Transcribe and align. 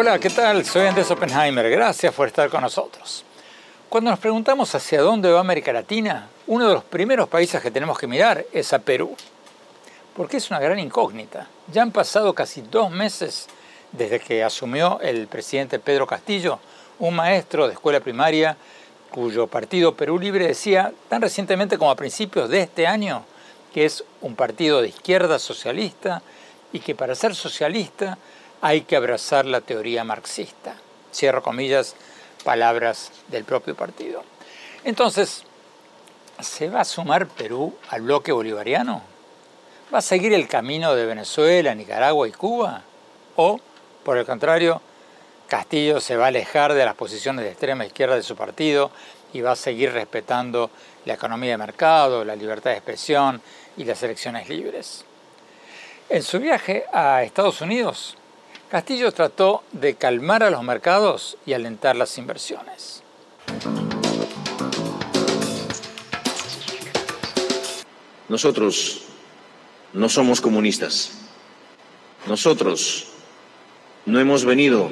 Hola, 0.00 0.18
¿qué 0.18 0.30
tal? 0.30 0.64
Soy 0.64 0.86
Andrés 0.86 1.10
Oppenheimer. 1.10 1.68
Gracias 1.68 2.14
por 2.14 2.26
estar 2.26 2.48
con 2.48 2.62
nosotros. 2.62 3.22
Cuando 3.90 4.10
nos 4.10 4.18
preguntamos 4.18 4.74
hacia 4.74 5.02
dónde 5.02 5.30
va 5.30 5.40
América 5.40 5.74
Latina, 5.74 6.26
uno 6.46 6.66
de 6.66 6.72
los 6.72 6.84
primeros 6.84 7.28
países 7.28 7.60
que 7.60 7.70
tenemos 7.70 7.98
que 7.98 8.06
mirar 8.06 8.46
es 8.50 8.72
a 8.72 8.78
Perú. 8.78 9.14
Porque 10.16 10.38
es 10.38 10.50
una 10.50 10.58
gran 10.58 10.78
incógnita. 10.78 11.48
Ya 11.70 11.82
han 11.82 11.92
pasado 11.92 12.32
casi 12.32 12.62
dos 12.62 12.90
meses 12.90 13.48
desde 13.92 14.20
que 14.20 14.42
asumió 14.42 14.98
el 15.02 15.26
presidente 15.26 15.78
Pedro 15.78 16.06
Castillo, 16.06 16.60
un 16.98 17.14
maestro 17.14 17.66
de 17.66 17.74
escuela 17.74 18.00
primaria 18.00 18.56
cuyo 19.10 19.48
partido 19.48 19.94
Perú 19.94 20.18
Libre 20.18 20.46
decía 20.46 20.94
tan 21.10 21.20
recientemente 21.20 21.76
como 21.76 21.90
a 21.90 21.96
principios 21.96 22.48
de 22.48 22.62
este 22.62 22.86
año 22.86 23.24
que 23.74 23.84
es 23.84 24.02
un 24.22 24.34
partido 24.34 24.80
de 24.80 24.88
izquierda 24.88 25.38
socialista 25.38 26.22
y 26.72 26.78
que 26.78 26.94
para 26.94 27.14
ser 27.14 27.34
socialista 27.34 28.16
hay 28.60 28.82
que 28.82 28.96
abrazar 28.96 29.46
la 29.46 29.60
teoría 29.60 30.04
marxista. 30.04 30.76
Cierro 31.12 31.42
comillas, 31.42 31.96
palabras 32.44 33.12
del 33.28 33.44
propio 33.44 33.74
partido. 33.74 34.22
Entonces, 34.84 35.44
¿se 36.40 36.68
va 36.68 36.80
a 36.80 36.84
sumar 36.84 37.26
Perú 37.26 37.74
al 37.88 38.02
bloque 38.02 38.32
bolivariano? 38.32 39.02
¿Va 39.92 39.98
a 39.98 40.02
seguir 40.02 40.32
el 40.32 40.48
camino 40.48 40.94
de 40.94 41.06
Venezuela, 41.06 41.74
Nicaragua 41.74 42.28
y 42.28 42.32
Cuba? 42.32 42.82
¿O, 43.36 43.58
por 44.04 44.18
el 44.18 44.24
contrario, 44.24 44.80
Castillo 45.48 46.00
se 46.00 46.16
va 46.16 46.26
a 46.26 46.28
alejar 46.28 46.74
de 46.74 46.84
las 46.84 46.94
posiciones 46.94 47.44
de 47.44 47.50
extrema 47.50 47.84
izquierda 47.84 48.14
de 48.14 48.22
su 48.22 48.36
partido 48.36 48.92
y 49.32 49.40
va 49.40 49.52
a 49.52 49.56
seguir 49.56 49.92
respetando 49.92 50.70
la 51.04 51.14
economía 51.14 51.52
de 51.52 51.58
mercado, 51.58 52.24
la 52.24 52.36
libertad 52.36 52.70
de 52.70 52.76
expresión 52.76 53.42
y 53.76 53.84
las 53.84 54.02
elecciones 54.02 54.48
libres. 54.48 55.04
En 56.08 56.22
su 56.22 56.38
viaje 56.38 56.84
a 56.92 57.22
Estados 57.22 57.60
Unidos, 57.60 58.16
Castillo 58.70 59.10
trató 59.10 59.64
de 59.72 59.96
calmar 59.96 60.44
a 60.44 60.50
los 60.50 60.62
mercados 60.62 61.36
y 61.44 61.54
alentar 61.54 61.96
las 61.96 62.16
inversiones. 62.18 63.02
Nosotros 68.28 69.06
no 69.92 70.08
somos 70.08 70.40
comunistas. 70.40 71.18
Nosotros 72.28 73.08
no 74.06 74.20
hemos 74.20 74.44
venido 74.44 74.88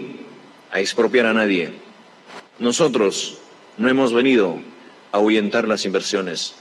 a 0.72 0.80
expropiar 0.80 1.26
a 1.26 1.32
nadie. 1.32 1.72
Nosotros 2.58 3.38
no 3.76 3.88
hemos 3.88 4.12
venido 4.12 4.58
a 5.12 5.18
ahuyentar 5.18 5.68
las 5.68 5.84
inversiones. 5.84 6.56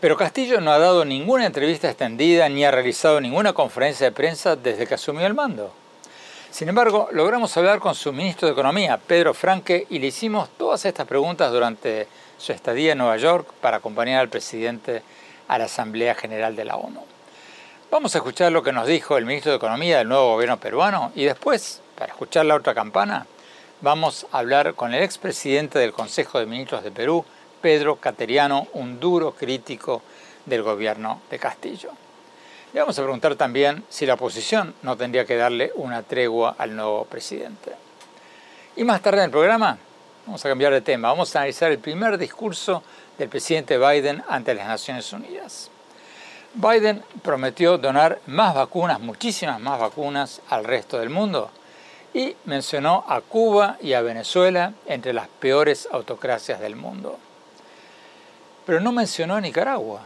Pero 0.00 0.16
Castillo 0.16 0.60
no 0.60 0.70
ha 0.70 0.78
dado 0.78 1.04
ninguna 1.04 1.44
entrevista 1.44 1.88
extendida 1.88 2.48
ni 2.48 2.64
ha 2.64 2.70
realizado 2.70 3.20
ninguna 3.20 3.52
conferencia 3.52 4.06
de 4.06 4.12
prensa 4.12 4.54
desde 4.54 4.86
que 4.86 4.94
asumió 4.94 5.26
el 5.26 5.34
mando. 5.34 5.72
Sin 6.52 6.68
embargo, 6.68 7.08
logramos 7.10 7.56
hablar 7.56 7.80
con 7.80 7.96
su 7.96 8.12
ministro 8.12 8.46
de 8.46 8.52
Economía, 8.52 8.96
Pedro 8.96 9.34
Franque, 9.34 9.88
y 9.90 9.98
le 9.98 10.06
hicimos 10.06 10.50
todas 10.56 10.84
estas 10.84 11.06
preguntas 11.06 11.50
durante 11.50 12.06
su 12.38 12.52
estadía 12.52 12.92
en 12.92 12.98
Nueva 12.98 13.16
York 13.16 13.48
para 13.60 13.78
acompañar 13.78 14.20
al 14.20 14.28
presidente 14.28 15.02
a 15.48 15.58
la 15.58 15.64
Asamblea 15.64 16.14
General 16.14 16.54
de 16.54 16.64
la 16.64 16.76
ONU. 16.76 17.04
Vamos 17.90 18.14
a 18.14 18.18
escuchar 18.18 18.52
lo 18.52 18.62
que 18.62 18.72
nos 18.72 18.86
dijo 18.86 19.18
el 19.18 19.26
ministro 19.26 19.50
de 19.50 19.56
Economía 19.56 19.98
del 19.98 20.08
nuevo 20.08 20.34
gobierno 20.34 20.60
peruano 20.60 21.10
y 21.16 21.24
después, 21.24 21.80
para 21.96 22.12
escuchar 22.12 22.46
la 22.46 22.54
otra 22.54 22.72
campana, 22.72 23.26
vamos 23.80 24.26
a 24.30 24.38
hablar 24.38 24.74
con 24.74 24.94
el 24.94 25.02
expresidente 25.02 25.80
del 25.80 25.92
Consejo 25.92 26.38
de 26.38 26.46
Ministros 26.46 26.84
de 26.84 26.92
Perú, 26.92 27.24
Pedro 27.60 27.96
Cateriano, 27.96 28.68
un 28.74 29.00
duro 29.00 29.32
crítico 29.32 30.02
del 30.46 30.62
gobierno 30.62 31.20
de 31.30 31.38
Castillo. 31.38 31.90
Le 32.72 32.80
vamos 32.80 32.98
a 32.98 33.02
preguntar 33.02 33.34
también 33.36 33.84
si 33.88 34.04
la 34.06 34.14
oposición 34.14 34.74
no 34.82 34.96
tendría 34.96 35.24
que 35.24 35.36
darle 35.36 35.72
una 35.74 36.02
tregua 36.02 36.54
al 36.58 36.76
nuevo 36.76 37.04
presidente. 37.04 37.72
Y 38.76 38.84
más 38.84 39.00
tarde 39.00 39.18
en 39.18 39.24
el 39.24 39.30
programa 39.30 39.78
vamos 40.26 40.44
a 40.44 40.48
cambiar 40.48 40.72
de 40.72 40.82
tema, 40.82 41.08
vamos 41.08 41.34
a 41.34 41.40
analizar 41.40 41.70
el 41.70 41.78
primer 41.78 42.18
discurso 42.18 42.82
del 43.16 43.28
presidente 43.28 43.78
Biden 43.78 44.22
ante 44.28 44.54
las 44.54 44.66
Naciones 44.66 45.10
Unidas. 45.12 45.70
Biden 46.54 47.02
prometió 47.22 47.78
donar 47.78 48.20
más 48.26 48.54
vacunas, 48.54 49.00
muchísimas 49.00 49.60
más 49.60 49.80
vacunas 49.80 50.42
al 50.50 50.64
resto 50.64 50.98
del 50.98 51.10
mundo 51.10 51.50
y 52.12 52.36
mencionó 52.44 53.04
a 53.08 53.20
Cuba 53.20 53.76
y 53.80 53.94
a 53.94 54.02
Venezuela 54.02 54.72
entre 54.86 55.12
las 55.12 55.28
peores 55.28 55.88
autocracias 55.90 56.60
del 56.60 56.76
mundo 56.76 57.18
pero 58.68 58.80
no 58.80 58.92
mencionó 58.92 59.34
a 59.34 59.40
Nicaragua. 59.40 60.02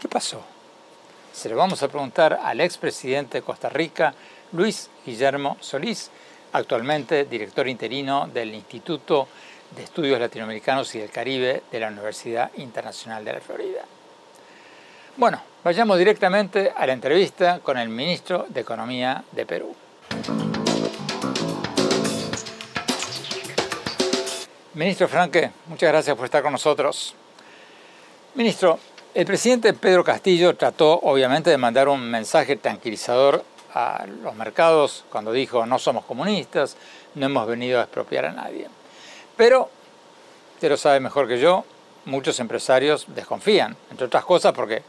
¿Qué 0.00 0.08
pasó? 0.08 0.42
Se 1.32 1.48
lo 1.48 1.54
vamos 1.54 1.84
a 1.84 1.88
preguntar 1.88 2.40
al 2.42 2.60
expresidente 2.60 3.38
de 3.38 3.42
Costa 3.42 3.68
Rica, 3.68 4.12
Luis 4.50 4.90
Guillermo 5.06 5.56
Solís, 5.60 6.10
actualmente 6.52 7.26
director 7.26 7.68
interino 7.68 8.26
del 8.26 8.52
Instituto 8.56 9.28
de 9.76 9.84
Estudios 9.84 10.18
Latinoamericanos 10.18 10.92
y 10.96 10.98
del 10.98 11.10
Caribe 11.10 11.62
de 11.70 11.78
la 11.78 11.86
Universidad 11.86 12.50
Internacional 12.56 13.24
de 13.24 13.32
la 13.34 13.40
Florida. 13.40 13.82
Bueno, 15.16 15.40
vayamos 15.62 15.96
directamente 15.96 16.72
a 16.76 16.88
la 16.88 16.92
entrevista 16.92 17.60
con 17.60 17.78
el 17.78 17.88
ministro 17.88 18.46
de 18.48 18.62
Economía 18.62 19.22
de 19.30 19.46
Perú. 19.46 19.76
Ministro 24.74 25.06
Franque, 25.06 25.52
muchas 25.66 25.88
gracias 25.88 26.16
por 26.16 26.24
estar 26.24 26.42
con 26.42 26.50
nosotros. 26.50 27.14
Ministro, 28.36 28.78
el 29.14 29.24
presidente 29.24 29.72
Pedro 29.72 30.04
Castillo 30.04 30.54
trató 30.56 31.00
obviamente 31.04 31.48
de 31.48 31.56
mandar 31.56 31.88
un 31.88 32.02
mensaje 32.10 32.56
tranquilizador 32.56 33.42
a 33.72 34.04
los 34.22 34.34
mercados 34.34 35.06
cuando 35.10 35.32
dijo 35.32 35.64
no 35.64 35.78
somos 35.78 36.04
comunistas, 36.04 36.76
no 37.14 37.24
hemos 37.24 37.46
venido 37.46 37.80
a 37.80 37.84
expropiar 37.84 38.26
a 38.26 38.32
nadie. 38.32 38.68
Pero, 39.38 39.70
usted 40.52 40.68
lo 40.68 40.76
sabe 40.76 41.00
mejor 41.00 41.26
que 41.26 41.38
yo, 41.38 41.64
muchos 42.04 42.38
empresarios 42.38 43.06
desconfían, 43.08 43.74
entre 43.90 44.04
otras 44.04 44.26
cosas 44.26 44.52
porque 44.52 44.82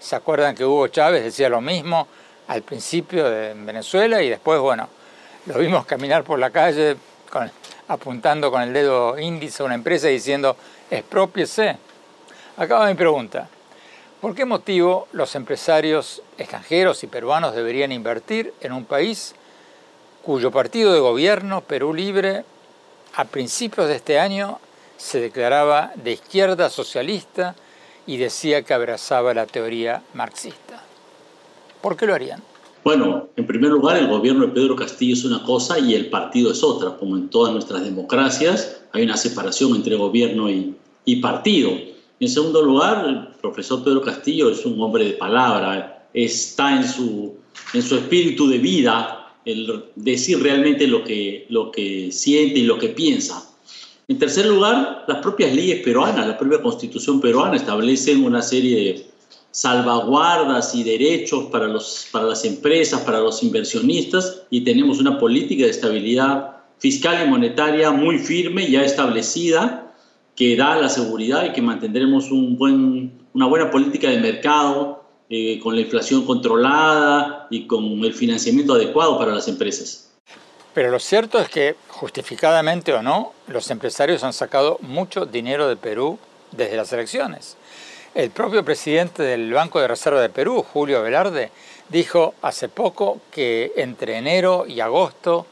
se 0.00 0.16
acuerdan 0.16 0.54
que 0.54 0.64
Hugo 0.64 0.88
Chávez 0.88 1.22
decía 1.22 1.50
lo 1.50 1.60
mismo 1.60 2.08
al 2.48 2.62
principio 2.62 3.28
de 3.28 3.52
Venezuela 3.52 4.22
y 4.22 4.30
después, 4.30 4.58
bueno, 4.58 4.88
lo 5.44 5.58
vimos 5.58 5.84
caminar 5.84 6.24
por 6.24 6.38
la 6.38 6.48
calle 6.48 6.96
apuntando 7.88 8.50
con 8.50 8.62
el 8.62 8.72
dedo 8.72 9.18
índice 9.18 9.62
a 9.62 9.66
una 9.66 9.74
empresa 9.74 10.08
y 10.08 10.14
diciendo 10.14 10.56
expropiese 10.90 11.76
Acaba 12.58 12.88
mi 12.88 12.94
pregunta. 12.94 13.50
¿Por 14.18 14.34
qué 14.34 14.46
motivo 14.46 15.08
los 15.12 15.34
empresarios 15.34 16.22
extranjeros 16.38 17.04
y 17.04 17.06
peruanos 17.06 17.54
deberían 17.54 17.92
invertir 17.92 18.54
en 18.62 18.72
un 18.72 18.86
país 18.86 19.34
cuyo 20.22 20.50
partido 20.50 20.94
de 20.94 21.00
gobierno, 21.00 21.60
Perú 21.60 21.92
Libre, 21.92 22.46
a 23.14 23.26
principios 23.26 23.88
de 23.88 23.96
este 23.96 24.18
año 24.18 24.58
se 24.96 25.20
declaraba 25.20 25.92
de 25.96 26.12
izquierda 26.12 26.70
socialista 26.70 27.54
y 28.06 28.16
decía 28.16 28.62
que 28.62 28.72
abrazaba 28.72 29.34
la 29.34 29.44
teoría 29.44 30.02
marxista? 30.14 30.82
¿Por 31.82 31.94
qué 31.94 32.06
lo 32.06 32.14
harían? 32.14 32.42
Bueno, 32.84 33.28
en 33.36 33.46
primer 33.46 33.70
lugar, 33.70 33.98
el 33.98 34.08
gobierno 34.08 34.46
de 34.46 34.52
Pedro 34.52 34.76
Castillo 34.76 35.12
es 35.12 35.26
una 35.26 35.42
cosa 35.44 35.78
y 35.78 35.94
el 35.94 36.08
partido 36.08 36.52
es 36.52 36.62
otra. 36.62 36.96
Como 36.96 37.18
en 37.18 37.28
todas 37.28 37.52
nuestras 37.52 37.84
democracias, 37.84 38.80
hay 38.92 39.02
una 39.02 39.18
separación 39.18 39.76
entre 39.76 39.94
gobierno 39.96 40.48
y, 40.48 40.74
y 41.04 41.16
partido. 41.16 41.95
En 42.18 42.28
segundo 42.28 42.62
lugar, 42.62 43.04
el 43.06 43.28
profesor 43.40 43.84
Pedro 43.84 44.00
Castillo 44.00 44.50
es 44.50 44.64
un 44.64 44.80
hombre 44.80 45.04
de 45.04 45.12
palabra, 45.12 46.08
está 46.14 46.76
en 46.76 46.88
su, 46.88 47.34
en 47.74 47.82
su 47.82 47.96
espíritu 47.96 48.48
de 48.48 48.58
vida 48.58 49.34
el 49.44 49.84
decir 49.94 50.42
realmente 50.42 50.86
lo 50.86 51.04
que, 51.04 51.46
lo 51.50 51.70
que 51.70 52.10
siente 52.10 52.60
y 52.60 52.64
lo 52.64 52.78
que 52.78 52.88
piensa. 52.88 53.48
En 54.08 54.18
tercer 54.18 54.46
lugar, 54.46 55.04
las 55.06 55.18
propias 55.18 55.54
leyes 55.54 55.82
peruanas, 55.82 56.26
la 56.26 56.38
propia 56.38 56.62
constitución 56.62 57.20
peruana 57.20 57.56
establecen 57.56 58.24
una 58.24 58.42
serie 58.42 58.76
de 58.76 59.06
salvaguardas 59.50 60.74
y 60.74 60.84
derechos 60.84 61.44
para, 61.46 61.66
los, 61.66 62.08
para 62.12 62.26
las 62.26 62.44
empresas, 62.44 63.00
para 63.02 63.20
los 63.20 63.42
inversionistas 63.42 64.42
y 64.50 64.62
tenemos 64.62 64.98
una 64.98 65.18
política 65.18 65.64
de 65.64 65.70
estabilidad 65.70 66.56
fiscal 66.78 67.26
y 67.26 67.30
monetaria 67.30 67.90
muy 67.90 68.18
firme, 68.18 68.70
ya 68.70 68.84
establecida, 68.84 69.85
que 70.36 70.54
da 70.54 70.76
la 70.76 70.88
seguridad 70.88 71.46
y 71.46 71.52
que 71.52 71.62
mantendremos 71.62 72.30
una 72.30 73.46
buena 73.46 73.70
política 73.70 74.10
de 74.10 74.18
mercado 74.18 75.02
eh, 75.30 75.58
con 75.60 75.74
la 75.74 75.80
inflación 75.80 76.24
controlada 76.24 77.48
y 77.50 77.66
con 77.66 77.82
el 78.04 78.12
financiamiento 78.12 78.74
adecuado 78.74 79.18
para 79.18 79.34
las 79.34 79.48
empresas. 79.48 80.12
Pero 80.74 80.90
lo 80.90 81.00
cierto 81.00 81.38
es 81.38 81.48
que, 81.48 81.74
justificadamente 81.88 82.92
o 82.92 83.02
no, 83.02 83.32
los 83.48 83.70
empresarios 83.70 84.22
han 84.24 84.34
sacado 84.34 84.78
mucho 84.82 85.24
dinero 85.24 85.68
de 85.68 85.76
Perú 85.76 86.18
desde 86.52 86.76
las 86.76 86.92
elecciones. 86.92 87.56
El 88.14 88.30
propio 88.30 88.62
presidente 88.62 89.22
del 89.22 89.52
Banco 89.52 89.80
de 89.80 89.88
Reserva 89.88 90.20
de 90.20 90.28
Perú, 90.28 90.64
Julio 90.72 91.02
Velarde, 91.02 91.50
dijo 91.88 92.34
hace 92.42 92.68
poco 92.68 93.20
que 93.30 93.72
entre 93.76 94.18
enero 94.18 94.66
y 94.66 94.80
agosto 94.80 95.46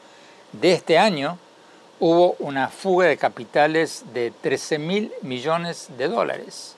de 0.51 0.73
este 0.73 0.97
año 0.99 1.39
hubo 1.99 2.35
una 2.39 2.69
fuga 2.69 3.07
de 3.07 3.17
capitales 3.17 4.03
de 4.13 4.31
13 4.41 4.79
mil 4.79 5.11
millones 5.21 5.89
de 5.97 6.07
dólares. 6.07 6.75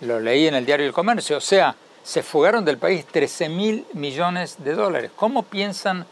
Lo 0.00 0.20
leí 0.20 0.46
en 0.46 0.54
el 0.54 0.64
diario 0.64 0.86
El 0.86 0.92
Comercio, 0.92 1.38
o 1.38 1.40
sea, 1.40 1.74
se 2.02 2.22
fugaron 2.22 2.64
del 2.64 2.78
país 2.78 3.04
13 3.04 3.48
mil 3.48 3.84
millones 3.92 4.56
de 4.64 4.74
dólares. 4.74 5.10
¿Cómo 5.14 5.42
piensan 5.42 6.06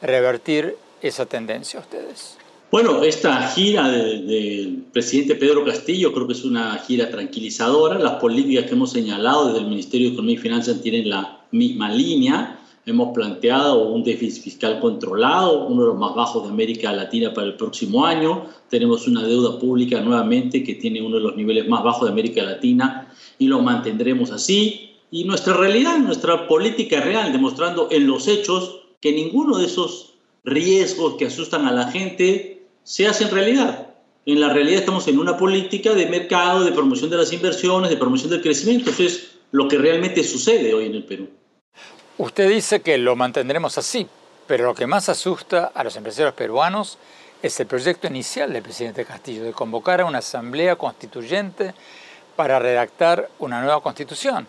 revertir 0.00 0.76
esa 1.00 1.26
tendencia 1.26 1.80
ustedes? 1.80 2.36
Bueno, 2.70 3.02
esta 3.02 3.48
gira 3.48 3.90
del 3.90 4.84
presidente 4.92 5.34
Pedro 5.34 5.62
Castillo 5.64 6.12
creo 6.12 6.26
que 6.26 6.32
es 6.32 6.44
una 6.44 6.78
gira 6.78 7.10
tranquilizadora. 7.10 7.98
Las 7.98 8.14
políticas 8.14 8.64
que 8.64 8.72
hemos 8.72 8.92
señalado 8.92 9.48
desde 9.48 9.58
el 9.58 9.66
Ministerio 9.66 10.08
de 10.08 10.14
Economía 10.14 10.36
y 10.36 10.38
Finanzas 10.38 10.80
tienen 10.80 11.10
la 11.10 11.40
misma 11.50 11.90
línea. 11.90 12.60
Hemos 12.84 13.14
planteado 13.14 13.88
un 13.90 14.02
déficit 14.02 14.42
fiscal 14.42 14.80
controlado, 14.80 15.68
uno 15.68 15.82
de 15.82 15.88
los 15.88 15.98
más 15.98 16.16
bajos 16.16 16.42
de 16.42 16.48
América 16.48 16.92
Latina 16.92 17.32
para 17.32 17.46
el 17.46 17.54
próximo 17.54 18.04
año. 18.04 18.46
Tenemos 18.68 19.06
una 19.06 19.22
deuda 19.22 19.56
pública 19.60 20.00
nuevamente 20.00 20.64
que 20.64 20.74
tiene 20.74 21.00
uno 21.00 21.16
de 21.16 21.22
los 21.22 21.36
niveles 21.36 21.68
más 21.68 21.84
bajos 21.84 22.06
de 22.06 22.10
América 22.10 22.42
Latina 22.42 23.14
y 23.38 23.46
lo 23.46 23.60
mantendremos 23.60 24.32
así. 24.32 24.96
Y 25.12 25.22
nuestra 25.24 25.54
realidad, 25.54 25.98
nuestra 25.98 26.48
política 26.48 27.00
real, 27.00 27.30
demostrando 27.30 27.86
en 27.92 28.08
los 28.08 28.26
hechos 28.26 28.80
que 29.00 29.12
ninguno 29.12 29.58
de 29.58 29.66
esos 29.66 30.14
riesgos 30.42 31.14
que 31.14 31.26
asustan 31.26 31.66
a 31.66 31.72
la 31.72 31.88
gente 31.92 32.64
se 32.82 33.06
hace 33.06 33.24
en 33.24 33.30
realidad. 33.30 33.94
En 34.26 34.40
la 34.40 34.52
realidad 34.52 34.80
estamos 34.80 35.06
en 35.06 35.20
una 35.20 35.36
política 35.36 35.94
de 35.94 36.06
mercado, 36.06 36.64
de 36.64 36.72
promoción 36.72 37.10
de 37.10 37.16
las 37.16 37.32
inversiones, 37.32 37.90
de 37.90 37.96
promoción 37.96 38.30
del 38.30 38.42
crecimiento. 38.42 38.90
Eso 38.90 39.04
es 39.04 39.36
lo 39.52 39.68
que 39.68 39.78
realmente 39.78 40.24
sucede 40.24 40.74
hoy 40.74 40.86
en 40.86 40.94
el 40.96 41.04
Perú. 41.04 41.28
Usted 42.18 42.48
dice 42.48 42.82
que 42.82 42.98
lo 42.98 43.16
mantendremos 43.16 43.78
así, 43.78 44.08
pero 44.46 44.64
lo 44.64 44.74
que 44.74 44.86
más 44.86 45.08
asusta 45.08 45.72
a 45.74 45.82
los 45.82 45.96
empresarios 45.96 46.34
peruanos 46.34 46.98
es 47.42 47.58
el 47.58 47.66
proyecto 47.66 48.06
inicial 48.06 48.52
del 48.52 48.62
presidente 48.62 49.04
Castillo 49.04 49.44
de 49.44 49.52
convocar 49.52 50.00
a 50.00 50.04
una 50.04 50.18
asamblea 50.18 50.76
constituyente 50.76 51.74
para 52.36 52.58
redactar 52.58 53.28
una 53.38 53.60
nueva 53.60 53.82
constitución. 53.82 54.46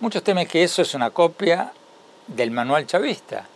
Muchos 0.00 0.22
temen 0.22 0.46
que 0.46 0.62
eso 0.62 0.82
es 0.82 0.94
una 0.94 1.10
copia 1.10 1.72
del 2.26 2.50
manual 2.50 2.86
chavista. 2.86 3.46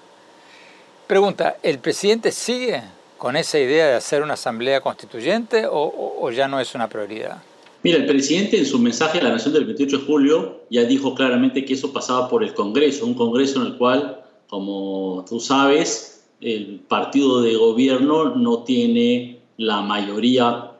Pregunta, 1.06 1.56
¿el 1.62 1.78
presidente 1.78 2.32
sigue 2.32 2.82
con 3.18 3.36
esa 3.36 3.58
idea 3.58 3.88
de 3.88 3.94
hacer 3.96 4.22
una 4.22 4.34
asamblea 4.34 4.80
constituyente 4.80 5.66
o, 5.68 6.30
ya 6.30 6.48
no 6.48 6.60
es 6.60 6.74
una 6.74 6.88
prioridad? 6.88 7.38
Mira, 7.84 7.98
el 7.98 8.06
presidente 8.06 8.58
en 8.58 8.66
su 8.66 8.78
mensaje 8.78 9.20
a 9.20 9.22
la 9.22 9.30
Nación 9.30 9.54
del 9.54 9.64
28 9.64 9.98
de 9.98 10.04
julio 10.04 10.62
ya 10.68 10.84
dijo 10.84 11.14
claramente 11.14 11.64
que 11.64 11.74
eso 11.74 11.92
pasaba 11.92 12.28
por 12.28 12.42
el 12.42 12.52
Congreso, 12.52 13.06
un 13.06 13.14
Congreso 13.14 13.60
en 13.60 13.68
el 13.68 13.76
cual, 13.76 14.20
como 14.48 15.24
tú 15.28 15.38
sabes, 15.38 16.24
el 16.40 16.80
partido 16.88 17.40
de 17.40 17.54
gobierno 17.54 18.34
no 18.34 18.64
tiene 18.64 19.40
la 19.56 19.80
mayoría 19.80 20.72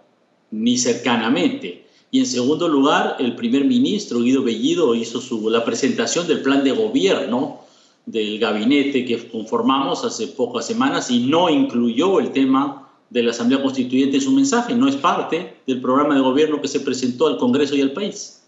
ni 0.51 0.77
cercanamente. 0.77 1.85
Y 2.11 2.21
en 2.21 2.27
segundo 2.27 2.69
lugar, 2.69 3.17
el 3.21 3.37
primer 3.37 3.65
ministro 3.65 4.21
Guido 4.21 4.43
Bellido 4.43 4.95
hizo 4.95 5.21
su, 5.21 5.51
la 5.51 5.65
presentación 5.65 6.27
del 6.27 6.41
plan 6.41 6.65
de 6.65 6.73
gobierno 6.73 7.61
del 8.07 8.39
gabinete 8.39 9.05
que 9.05 9.29
conformamos 9.29 10.05
hace 10.05 10.29
pocas 10.29 10.67
semanas 10.67 11.11
y 11.11 11.21
no 11.21 11.51
incluyó 11.51 12.19
el 12.19 12.33
tema 12.33 12.88
de 13.11 13.23
la 13.23 13.31
Asamblea 13.31 13.63
Constituyente 13.63 14.17
en 14.17 14.23
su 14.23 14.33
mensaje, 14.33 14.75
no 14.75 14.89
es 14.89 14.97
parte 14.97 15.57
del 15.67 15.81
programa 15.81 16.15
de 16.15 16.21
gobierno 16.21 16.61
que 16.61 16.69
se 16.69 16.81
presentó 16.81 17.27
al 17.27 17.39
Congreso 17.39 17.75
y 17.75 17.81
al 17.81 17.93
país. 17.93 18.43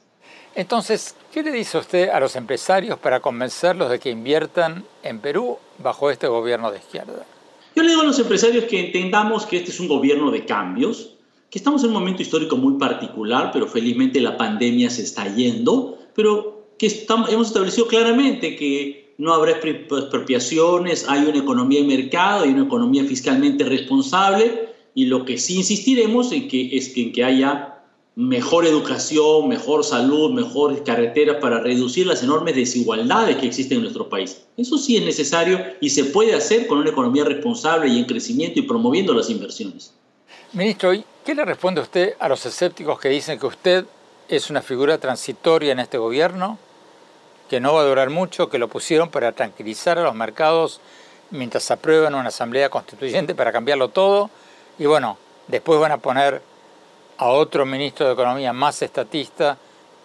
Entonces, 0.55 1.15
¿qué 1.33 1.43
le 1.43 1.53
dice 1.53 1.79
usted 1.79 2.09
a 2.09 2.19
los 2.21 2.35
empresarios 2.37 2.99
para 2.99 3.21
convencerlos 3.21 3.91
de 3.91 3.99
que 3.99 4.11
inviertan 4.11 4.85
en 5.03 5.21
Perú 5.21 5.59
bajo 5.79 6.11
este 6.11 6.27
gobierno 6.27 6.71
de 6.71 6.79
izquierda? 6.79 7.25
Yo 7.77 7.83
le 7.83 7.91
digo 7.91 8.03
a 8.03 8.05
los 8.05 8.19
empresarios 8.19 8.65
que 8.65 8.87
entendamos 8.87 9.47
que 9.47 9.59
este 9.59 9.71
es 9.71 9.79
un 9.79 9.87
gobierno 9.87 10.31
de 10.31 10.45
cambios, 10.45 11.15
que 11.49 11.59
estamos 11.59 11.83
en 11.83 11.89
un 11.89 11.95
momento 11.95 12.23
histórico 12.23 12.57
muy 12.57 12.79
particular, 12.79 13.51
pero 13.53 13.67
felizmente 13.67 14.21
la 14.21 14.37
pandemia 14.37 14.91
se 14.91 15.03
está 15.03 15.33
yendo, 15.35 15.99
pero 16.15 16.67
que 16.79 16.87
estamos, 16.87 17.31
hemos 17.33 17.49
establecido 17.49 17.87
claramente 17.87 18.57
que 18.57 19.10
no 19.21 19.35
habrá 19.35 19.53
expropiaciones, 19.53 21.05
hay 21.07 21.27
una 21.27 21.39
economía 21.39 21.83
de 21.83 21.87
mercado, 21.87 22.45
hay 22.45 22.51
una 22.51 22.65
economía 22.65 23.05
fiscalmente 23.05 23.65
responsable 23.65 24.71
y 24.95 25.05
lo 25.05 25.27
que 25.27 25.37
sí 25.37 25.59
insistiremos 25.59 26.33
en 26.33 26.49
que, 26.49 26.75
es 26.75 26.97
en 26.97 27.13
que 27.13 27.23
haya 27.23 27.83
mejor 28.17 28.65
educación, 28.65 29.47
mejor 29.47 29.85
salud, 29.85 30.33
mejores 30.33 30.81
carreteras 30.81 31.37
para 31.37 31.61
reducir 31.61 32.07
las 32.07 32.23
enormes 32.23 32.57
desigualdades 32.57 33.37
que 33.37 33.47
existen 33.47 33.77
en 33.77 33.83
nuestro 33.83 34.09
país. 34.09 34.43
Eso 34.57 34.79
sí 34.79 34.97
es 34.97 35.05
necesario 35.05 35.61
y 35.83 35.91
se 35.91 36.05
puede 36.05 36.35
hacer 36.35 36.67
con 36.67 36.79
una 36.79 36.89
economía 36.89 37.25
responsable 37.25 37.89
y 37.89 37.99
en 37.99 38.07
crecimiento 38.07 38.59
y 38.59 38.63
promoviendo 38.63 39.13
las 39.13 39.29
inversiones. 39.29 39.93
Ministro, 40.55 40.93
¿qué 41.27 41.35
le 41.35 41.45
responde 41.45 41.83
usted 41.83 42.15
a 42.19 42.27
los 42.27 42.47
escépticos 42.47 42.99
que 42.99 43.11
dicen 43.11 43.39
que 43.39 43.47
usted 43.47 43.85
es 44.31 44.49
una 44.49 44.63
figura 44.63 44.97
transitoria 44.97 45.73
en 45.73 45.81
este 45.81 45.99
gobierno? 45.99 46.59
Que 47.51 47.59
no 47.59 47.75
va 47.75 47.81
a 47.81 47.85
durar 47.85 48.11
mucho, 48.11 48.49
que 48.49 48.59
lo 48.61 48.69
pusieron 48.69 49.11
para 49.11 49.33
tranquilizar 49.33 49.99
a 49.99 50.05
los 50.05 50.15
mercados 50.15 50.81
mientras 51.33 51.69
aprueban 51.73 52.15
una 52.15 52.29
asamblea 52.29 52.69
constituyente 52.69 53.35
para 53.35 53.51
cambiarlo 53.51 53.89
todo. 53.89 54.31
Y 54.79 54.87
bueno, 54.87 55.19
después 55.49 55.81
van 55.81 55.91
a 55.91 55.99
poner 55.99 56.43
a 57.19 57.27
otro 57.27 57.67
ministro 57.67 58.07
de 58.07 58.13
Economía 58.13 58.53
más 58.53 58.81
estatista 58.83 59.59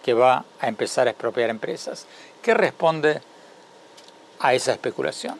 que 0.04 0.16
va 0.16 0.44
a 0.60 0.68
empezar 0.68 1.06
a 1.08 1.12
expropiar 1.12 1.52
empresas. 1.52 2.08
¿Qué 2.42 2.56
responde 2.56 3.22
a 4.40 4.56
esa 4.56 4.72
especulación? 4.72 5.40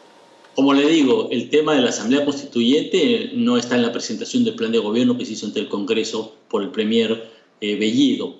Como 0.54 0.74
le 0.74 0.86
digo, 0.88 1.28
el 1.32 1.50
tema 1.50 1.74
de 1.74 1.80
la 1.80 1.90
Asamblea 1.90 2.24
Constituyente 2.24 3.32
no 3.34 3.56
está 3.56 3.74
en 3.74 3.82
la 3.82 3.90
presentación 3.90 4.44
del 4.44 4.54
plan 4.54 4.70
de 4.70 4.78
gobierno 4.78 5.18
que 5.18 5.24
se 5.24 5.32
hizo 5.32 5.46
ante 5.46 5.58
el 5.58 5.68
Congreso 5.68 6.36
por 6.48 6.62
el 6.62 6.70
Premier 6.70 7.32
eh, 7.60 7.74
Bellido. 7.74 8.36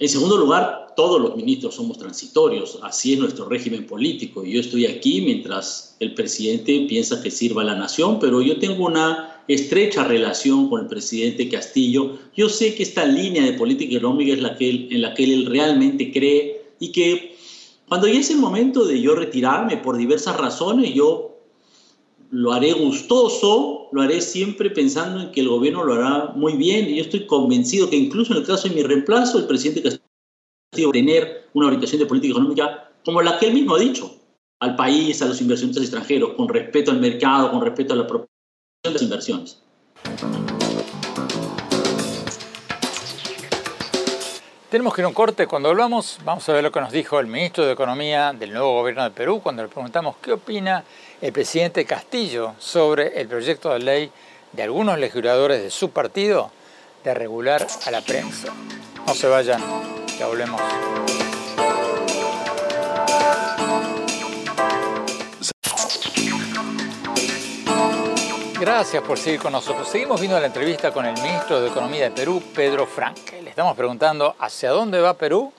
En 0.00 0.08
segundo 0.08 0.36
lugar, 0.36 0.85
todos 0.96 1.20
los 1.20 1.36
ministros 1.36 1.74
somos 1.74 1.98
transitorios, 1.98 2.78
así 2.82 3.12
es 3.12 3.18
nuestro 3.18 3.48
régimen 3.48 3.86
político. 3.86 4.44
Yo 4.44 4.60
estoy 4.60 4.86
aquí 4.86 5.20
mientras 5.20 5.96
el 6.00 6.14
presidente 6.14 6.86
piensa 6.88 7.22
que 7.22 7.30
sirva 7.30 7.62
a 7.62 7.66
la 7.66 7.76
nación, 7.76 8.18
pero 8.18 8.40
yo 8.40 8.58
tengo 8.58 8.86
una 8.86 9.42
estrecha 9.46 10.04
relación 10.04 10.68
con 10.68 10.80
el 10.80 10.86
presidente 10.88 11.48
Castillo. 11.48 12.18
Yo 12.34 12.48
sé 12.48 12.74
que 12.74 12.82
esta 12.82 13.04
línea 13.04 13.44
de 13.44 13.52
política 13.52 13.96
económica 13.96 14.32
es 14.32 14.40
la 14.40 14.56
que 14.56 14.88
en 14.90 15.02
la 15.02 15.14
que 15.14 15.24
él 15.24 15.46
realmente 15.46 16.10
cree 16.10 16.62
y 16.80 16.90
que 16.90 17.36
cuando 17.88 18.08
llegue 18.08 18.32
el 18.32 18.38
momento 18.38 18.84
de 18.84 19.00
yo 19.00 19.14
retirarme 19.14 19.76
por 19.76 19.96
diversas 19.96 20.36
razones, 20.36 20.92
yo 20.94 21.36
lo 22.30 22.52
haré 22.52 22.72
gustoso, 22.72 23.88
lo 23.92 24.02
haré 24.02 24.20
siempre 24.20 24.70
pensando 24.70 25.20
en 25.20 25.30
que 25.30 25.40
el 25.40 25.48
gobierno 25.48 25.84
lo 25.84 25.94
hará 25.94 26.32
muy 26.34 26.54
bien. 26.54 26.88
Y 26.88 26.96
yo 26.96 27.02
estoy 27.02 27.26
convencido 27.26 27.88
que 27.88 27.96
incluso 27.96 28.32
en 28.32 28.40
el 28.40 28.46
caso 28.46 28.68
de 28.68 28.74
mi 28.74 28.82
reemplazo, 28.82 29.38
el 29.38 29.46
presidente 29.46 29.82
Castillo 29.82 30.05
tener 30.70 31.48
una 31.54 31.66
orientación 31.66 32.00
de 32.00 32.06
política 32.06 32.32
económica 32.32 32.90
como 33.04 33.22
la 33.22 33.38
que 33.38 33.46
él 33.46 33.54
mismo 33.54 33.74
ha 33.74 33.78
dicho 33.78 34.10
al 34.60 34.74
país, 34.76 35.20
a 35.22 35.26
los 35.26 35.40
inversionistas 35.40 35.84
extranjeros, 35.84 36.34
con 36.34 36.48
respeto 36.48 36.90
al 36.90 37.00
mercado, 37.00 37.50
con 37.50 37.60
respeto 37.60 37.94
a 37.94 37.96
la 37.96 38.06
proporción 38.06 38.28
de 38.84 38.90
las 38.90 39.02
inversiones. 39.02 39.62
Tenemos 44.70 44.94
que 44.94 45.00
ir 45.00 45.04
a 45.04 45.08
un 45.08 45.14
corte. 45.14 45.46
Cuando 45.46 45.68
hablamos, 45.68 46.18
vamos 46.24 46.48
a 46.48 46.52
ver 46.52 46.64
lo 46.64 46.72
que 46.72 46.80
nos 46.80 46.90
dijo 46.90 47.20
el 47.20 47.28
ministro 47.28 47.64
de 47.64 47.72
Economía 47.72 48.32
del 48.32 48.52
nuevo 48.52 48.74
gobierno 48.74 49.04
de 49.04 49.10
Perú 49.10 49.40
cuando 49.40 49.62
le 49.62 49.68
preguntamos 49.68 50.16
qué 50.20 50.32
opina 50.32 50.82
el 51.20 51.32
presidente 51.32 51.84
Castillo 51.84 52.54
sobre 52.58 53.20
el 53.20 53.28
proyecto 53.28 53.72
de 53.72 53.78
ley 53.78 54.10
de 54.52 54.62
algunos 54.62 54.98
legisladores 54.98 55.62
de 55.62 55.70
su 55.70 55.90
partido 55.90 56.50
de 57.04 57.14
regular 57.14 57.66
a 57.86 57.90
la 57.90 58.00
prensa. 58.00 58.52
No 59.06 59.14
se 59.14 59.28
vayan, 59.28 59.62
ya 60.18 60.26
volvemos. 60.26 60.60
Gracias 68.58 69.02
por 69.02 69.18
seguir 69.18 69.40
con 69.40 69.52
nosotros. 69.52 69.86
Seguimos 69.86 70.18
viendo 70.18 70.40
la 70.40 70.46
entrevista 70.46 70.90
con 70.90 71.04
el 71.04 71.14
ministro 71.20 71.60
de 71.60 71.68
Economía 71.68 72.04
de 72.04 72.10
Perú, 72.10 72.42
Pedro 72.54 72.86
Franque. 72.86 73.42
Le 73.42 73.50
estamos 73.50 73.76
preguntando 73.76 74.34
hacia 74.38 74.70
dónde 74.70 75.00
va 75.00 75.14
Perú, 75.14 75.52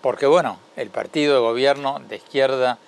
porque 0.00 0.26
bueno, 0.26 0.58
el 0.76 0.90
partido 0.90 1.34
de 1.34 1.40
gobierno 1.40 2.00
de 2.08 2.16
izquierda 2.16 2.78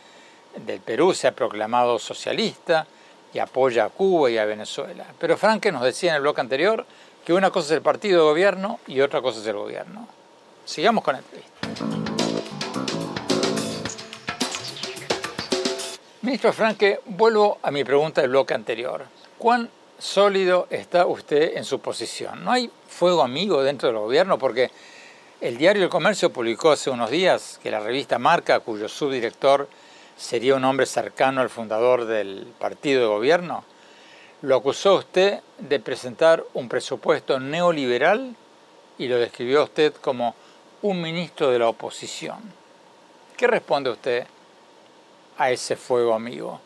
del 0.57 0.81
Perú 0.81 1.15
se 1.15 1.29
ha 1.29 1.33
proclamado 1.33 1.99
socialista 1.99 2.87
y 3.33 3.39
apoya 3.39 3.85
a 3.85 3.89
Cuba 3.91 4.31
y 4.31 4.39
a 4.39 4.45
Venezuela. 4.45 5.07
Pero 5.19 5.37
Franque 5.37 5.71
nos 5.71 5.83
decía 5.83 6.11
en 6.11 6.17
el 6.17 6.23
bloque 6.23 6.41
anterior 6.41 6.85
que 7.25 7.33
una 7.33 7.51
cosa 7.51 7.67
es 7.67 7.73
el 7.73 7.83
partido 7.83 8.25
de 8.25 8.31
gobierno 8.31 8.81
y 8.89 9.01
otra 9.01 9.23
cosa 9.23 9.41
es 9.41 9.47
el 9.47 9.57
gobierno. 9.57 10.18
Sigamos 10.69 11.03
con 11.03 11.15
la 11.15 11.21
entrevista. 11.21 11.51
Ministro 16.21 16.53
Franque, 16.53 17.01
vuelvo 17.07 17.57
a 17.63 17.71
mi 17.71 17.85
pregunta 17.85 18.21
del 18.21 18.29
bloque 18.29 18.53
anterior. 18.53 19.07
¿Cuán 19.39 19.71
sólido 19.99 20.67
está 20.69 21.07
usted 21.07 21.57
en 21.57 21.65
su 21.65 21.81
posición? 21.81 22.45
¿No 22.45 22.53
hay 22.53 22.71
fuego 22.87 23.23
amigo 23.23 23.63
dentro 23.63 23.89
del 23.89 23.97
gobierno? 23.97 24.39
Porque 24.39 24.71
el 25.41 25.57
diario 25.57 25.85
El 25.85 25.89
Comercio 25.89 26.35
publicó 26.35 26.73
hace 26.73 26.91
unos 26.91 27.09
días 27.09 27.59
que 27.63 27.71
la 27.71 27.81
revista 27.81 28.19
Marca, 28.19 28.61
cuyo 28.61 28.91
subdirector 28.91 29.71
sería 30.19 30.55
un 30.55 30.67
hombre 30.67 30.85
cercano 30.85 31.41
al 31.41 31.49
fundador 31.49 32.05
del 32.05 32.47
partido 32.59 33.01
de 33.01 33.07
gobierno, 33.07 33.65
lo 34.43 34.57
acusó 34.57 34.97
usted 34.97 35.41
de 35.61 35.81
presentar 35.81 36.45
un 36.53 36.69
presupuesto 36.69 37.41
neoliberal 37.41 38.37
y 38.99 39.09
lo 39.09 39.17
describió 39.17 39.65
usted 39.65 39.95
como 39.95 40.35
un 40.83 41.01
ministro 41.01 41.51
de 41.51 41.59
la 41.59 41.69
oposición. 41.69 42.37
¿Qué 43.37 43.47
responde 43.47 43.91
usted 43.91 44.27
a 45.37 45.51
ese 45.51 45.77
fuego 45.77 46.15
amigo? 46.15 46.61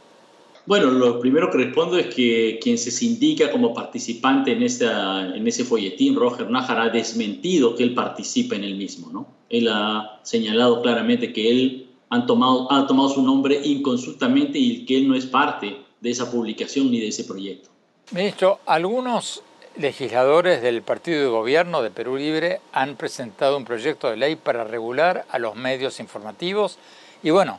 Bueno, 0.64 0.90
lo 0.90 1.18
primero 1.18 1.50
que 1.50 1.58
respondo 1.58 1.98
es 1.98 2.14
que 2.14 2.60
quien 2.62 2.78
se 2.78 2.92
sindica 2.92 3.50
como 3.50 3.74
participante 3.74 4.52
en, 4.52 4.62
esa, 4.62 5.34
en 5.34 5.46
ese 5.46 5.64
folletín, 5.64 6.14
Roger 6.14 6.48
Nájar, 6.48 6.80
ha 6.80 6.88
desmentido 6.88 7.74
que 7.74 7.82
él 7.82 7.94
participe 7.94 8.54
en 8.54 8.62
el 8.62 8.76
mismo. 8.76 9.10
¿no? 9.12 9.26
Él 9.48 9.68
ha 9.68 10.20
señalado 10.22 10.80
claramente 10.80 11.32
que 11.32 11.50
él 11.50 11.88
han 12.10 12.26
tomado, 12.26 12.70
ha 12.70 12.86
tomado 12.86 13.08
su 13.08 13.22
nombre 13.22 13.60
inconsultamente 13.64 14.58
y 14.58 14.84
que 14.84 14.98
él 14.98 15.08
no 15.08 15.16
es 15.16 15.26
parte 15.26 15.78
de 16.00 16.10
esa 16.10 16.30
publicación 16.30 16.90
ni 16.90 17.00
de 17.00 17.08
ese 17.08 17.24
proyecto. 17.24 17.70
Ministro, 18.12 18.60
algunos 18.66 19.42
legisladores 19.76 20.62
del 20.62 20.82
partido 20.82 21.20
de 21.20 21.28
gobierno 21.28 21.82
de 21.82 21.90
Perú 21.90 22.16
Libre 22.16 22.60
han 22.72 22.96
presentado 22.96 23.56
un 23.56 23.64
proyecto 23.64 24.10
de 24.10 24.16
ley 24.16 24.36
para 24.36 24.64
regular 24.64 25.24
a 25.30 25.38
los 25.38 25.56
medios 25.56 26.00
informativos 26.00 26.78
y 27.22 27.30
bueno, 27.30 27.58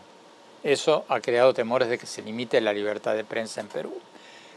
eso 0.64 1.06
ha 1.10 1.20
creado 1.20 1.54
temores 1.54 1.90
de 1.90 1.98
que 1.98 2.06
se 2.06 2.22
limite 2.22 2.62
la 2.62 2.74
libertad 2.74 3.16
de 3.16 3.24
prensa 3.24 3.62
en 3.62 3.68
Perú. 3.68 3.94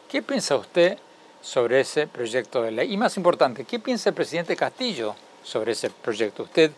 ¿Qué 0.09 0.23
piensa 0.23 0.57
usted 0.57 0.99
sobre 1.41 1.81
ese 1.81 2.07
proyecto 2.07 2.63
de 2.63 2.73
ley? 2.73 2.93
Y 2.93 2.97
más 2.97 3.17
importante, 3.17 3.65
¿qué 3.65 3.79
piensa 3.79 4.11
el 4.11 4.15
presidente 4.15 4.55
Castillo 4.55 5.15
sobre 5.43 5.73
ese 5.73 5.91
proyecto? 5.91 6.45
Usted 6.45 6.71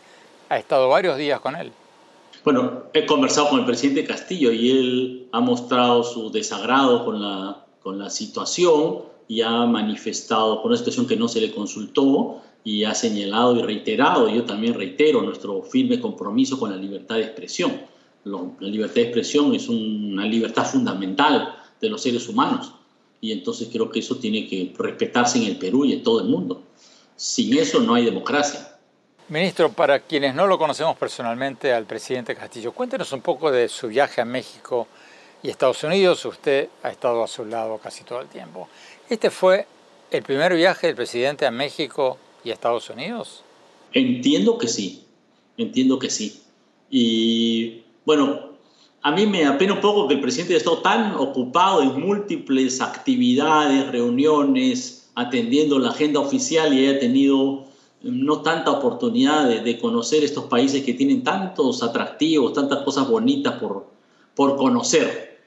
ha 0.47 0.57
estado 0.57 0.89
varios 0.89 1.17
días 1.17 1.39
con 1.39 1.55
él. 1.55 1.71
Bueno, 2.43 2.83
he 2.93 3.05
conversado 3.05 3.49
con 3.49 3.59
el 3.59 3.65
presidente 3.65 4.05
Castillo 4.05 4.51
y 4.51 4.71
él 4.71 5.29
ha 5.31 5.41
mostrado 5.41 6.03
su 6.03 6.31
desagrado 6.31 7.03
con 7.03 7.21
la, 7.21 7.65
con 7.83 7.99
la 7.99 8.09
situación 8.09 9.03
y 9.29 9.43
ha 9.43 9.65
manifestado 9.67 10.59
por 10.59 10.71
una 10.71 10.77
situación 10.77 11.07
que 11.07 11.15
no 11.15 11.27
se 11.27 11.39
le 11.39 11.51
consultó 11.53 12.41
y 12.63 12.83
ha 12.83 12.95
señalado 12.95 13.55
y 13.55 13.61
reiterado, 13.61 14.27
yo 14.27 14.43
también 14.43 14.73
reitero, 14.73 15.21
nuestro 15.21 15.61
firme 15.61 16.01
compromiso 16.01 16.59
con 16.59 16.71
la 16.71 16.77
libertad 16.77 17.15
de 17.15 17.21
expresión. 17.21 17.79
La 18.23 18.67
libertad 18.67 18.95
de 18.95 19.03
expresión 19.03 19.53
es 19.53 19.69
una 19.69 20.25
libertad 20.25 20.65
fundamental 20.65 21.55
de 21.79 21.89
los 21.89 22.01
seres 22.01 22.27
humanos 22.27 22.73
y 23.21 23.31
entonces 23.31 23.69
creo 23.71 23.91
que 23.91 23.99
eso 23.99 24.17
tiene 24.17 24.47
que 24.47 24.73
respetarse 24.75 25.37
en 25.37 25.45
el 25.45 25.59
Perú 25.59 25.85
y 25.85 25.93
en 25.93 26.03
todo 26.03 26.21
el 26.21 26.27
mundo. 26.27 26.63
Sin 27.15 27.55
eso 27.55 27.79
no 27.81 27.93
hay 27.93 28.05
democracia. 28.05 28.79
Ministro, 29.29 29.71
para 29.71 29.99
quienes 29.99 30.33
no 30.33 30.47
lo 30.47 30.57
conocemos 30.57 30.97
personalmente 30.97 31.71
al 31.71 31.85
presidente 31.85 32.35
Castillo, 32.35 32.71
cuéntenos 32.71 33.11
un 33.13 33.21
poco 33.21 33.51
de 33.51 33.69
su 33.69 33.89
viaje 33.89 34.21
a 34.21 34.25
México 34.25 34.87
y 35.43 35.49
Estados 35.49 35.83
Unidos. 35.83 36.25
Usted 36.25 36.69
ha 36.81 36.89
estado 36.89 37.23
a 37.23 37.27
su 37.27 37.45
lado 37.45 37.77
casi 37.77 38.03
todo 38.03 38.21
el 38.21 38.27
tiempo. 38.27 38.67
¿Este 39.09 39.31
fue 39.31 39.65
el 40.11 40.21
primer 40.21 40.53
viaje 40.55 40.85
del 40.85 40.95
presidente 40.95 41.47
a 41.47 41.49
México 41.49 42.19
y 42.43 42.51
Estados 42.51 42.91
Unidos? 42.91 43.43
Entiendo 43.91 44.59
que 44.59 44.67
sí, 44.67 45.03
entiendo 45.57 45.97
que 45.97 46.11
sí. 46.11 46.43
Y 46.91 47.81
bueno, 48.05 48.51
a 49.01 49.11
mí 49.11 49.25
me 49.25 49.47
apena 49.47 49.73
un 49.73 49.81
poco 49.81 50.07
que 50.07 50.13
el 50.13 50.21
presidente 50.21 50.53
haya 50.53 50.59
estado 50.59 50.83
tan 50.83 51.15
ocupado 51.15 51.81
en 51.81 51.99
múltiples 51.99 52.81
actividades, 52.81 53.91
reuniones, 53.91 55.09
atendiendo 55.15 55.79
la 55.79 55.89
agenda 55.89 56.19
oficial 56.19 56.71
y 56.71 56.85
haya 56.85 56.99
tenido 56.99 57.65
no 58.03 58.43
tanta 58.43 58.69
oportunidad 58.69 59.63
de, 59.63 59.79
conocer 59.79 60.23
estos 60.23 60.45
países 60.45 60.83
que 60.83 60.93
tienen 60.93 61.23
tantos 61.23 61.81
atractivos, 61.81 62.53
tantas 62.53 62.83
cosas 62.83 63.09
bonitas 63.09 63.59
por, 63.59 63.87
por 64.35 64.55
conocer. 64.55 65.39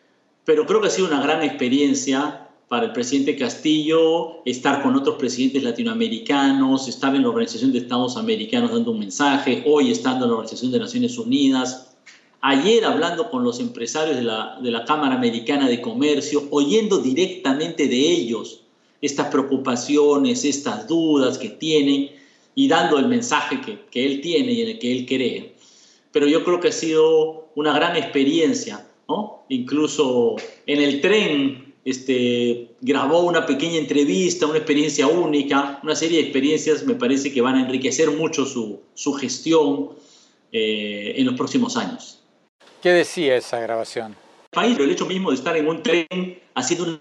Pero 0.45 0.67
creo 0.67 0.81
que 0.81 0.89
ha 0.89 0.91
sido 0.91 1.07
una 1.07 1.23
gran 1.23 1.45
experiencia 1.45 2.49
para 2.73 2.87
el 2.87 2.93
presidente 2.93 3.37
Castillo 3.37 4.43
estar 4.47 4.83
con 4.83 4.97
otros 4.97 5.17
presidentes 5.17 5.63
latinoamericanos, 5.63 6.89
estar 6.89 7.15
en 7.15 7.21
la 7.21 7.29
Organización 7.29 7.71
de 7.71 7.81
Estados 7.81 8.17
Americanos 8.17 8.73
dando 8.73 8.93
un 8.93 8.99
mensaje, 8.99 9.63
hoy 9.67 9.91
estando 9.91 10.25
en 10.25 10.31
la 10.31 10.37
Organización 10.39 10.73
de 10.73 10.79
Naciones 10.79 11.19
Unidas, 11.19 11.95
ayer 12.41 12.87
hablando 12.87 13.29
con 13.29 13.45
los 13.45 13.61
empresarios 13.61 14.17
de 14.17 14.23
la, 14.23 14.59
de 14.63 14.71
la 14.71 14.87
Cámara 14.87 15.17
Americana 15.17 15.69
de 15.69 15.83
Comercio, 15.83 16.45
oyendo 16.51 16.97
directamente 16.97 17.89
de 17.89 17.99
ellos 17.99 18.63
estas 19.03 19.27
preocupaciones, 19.27 20.43
estas 20.47 20.89
dudas 20.89 21.37
que 21.37 21.51
tienen 21.51 22.09
y 22.55 22.69
dando 22.69 22.99
el 22.99 23.07
mensaje 23.07 23.61
que, 23.61 23.81
que, 23.91 24.07
él 24.07 24.23
tiene 24.23 24.51
y 24.51 24.63
en 24.63 24.69
el 24.71 24.79
que 24.79 24.93
él 24.93 25.05
cree. 25.05 25.57
Pero 26.11 26.27
yo 26.27 26.43
creo 26.43 26.59
que 26.59 26.69
ha 26.69 26.73
sido 26.73 27.51
una 27.55 27.75
gran 27.75 27.97
experiencia, 27.97 28.89
¿no? 29.11 29.45
Incluso 29.51 30.37
en 30.65 30.81
el 30.81 31.03
tren 31.03 31.62
este, 31.85 32.77
grabó 32.81 33.21
una 33.21 33.45
pequeña 33.47 33.79
entrevista, 33.79 34.47
una 34.47 34.59
experiencia 34.59 35.07
única, 35.07 35.81
una 35.83 35.97
serie 35.97 36.19
de 36.19 36.25
experiencias 36.25 36.85
me 36.85 36.95
parece 36.95 37.33
que 37.33 37.41
van 37.41 37.57
a 37.57 37.63
enriquecer 37.63 38.11
mucho 38.11 38.47
su, 38.47 38.81
su 38.95 39.13
gestión 39.15 39.91
eh, 40.53 41.15
en 41.17 41.27
los 41.27 41.35
próximos 41.35 41.77
años. 41.77 42.23
¿Qué 42.83 42.91
decía 42.91 43.37
esa 43.37 43.59
grabación? 43.61 44.17
El 44.53 44.91
hecho 44.91 45.07
mismo 45.07 45.31
de 45.31 45.37
estar 45.37 45.57
en 45.57 45.67
un 45.67 45.83
tren 45.83 46.07
haciendo 46.55 46.85
una 46.85 47.01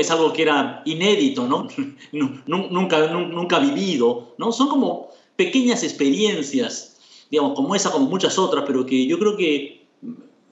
es 0.00 0.10
algo 0.10 0.32
que 0.32 0.42
era 0.42 0.82
inédito, 0.84 1.46
¿no? 1.46 1.68
nunca, 2.12 3.06
nunca 3.08 3.58
vivido, 3.58 4.34
¿no? 4.38 4.52
Son 4.52 4.68
como 4.68 5.10
pequeñas 5.36 5.82
experiencias, 5.82 6.98
digamos, 7.30 7.54
como 7.54 7.74
esa, 7.74 7.90
como 7.90 8.06
muchas 8.06 8.38
otras, 8.38 8.64
pero 8.66 8.84
que 8.84 9.06
yo 9.06 9.18
creo 9.18 9.36
que 9.36 9.79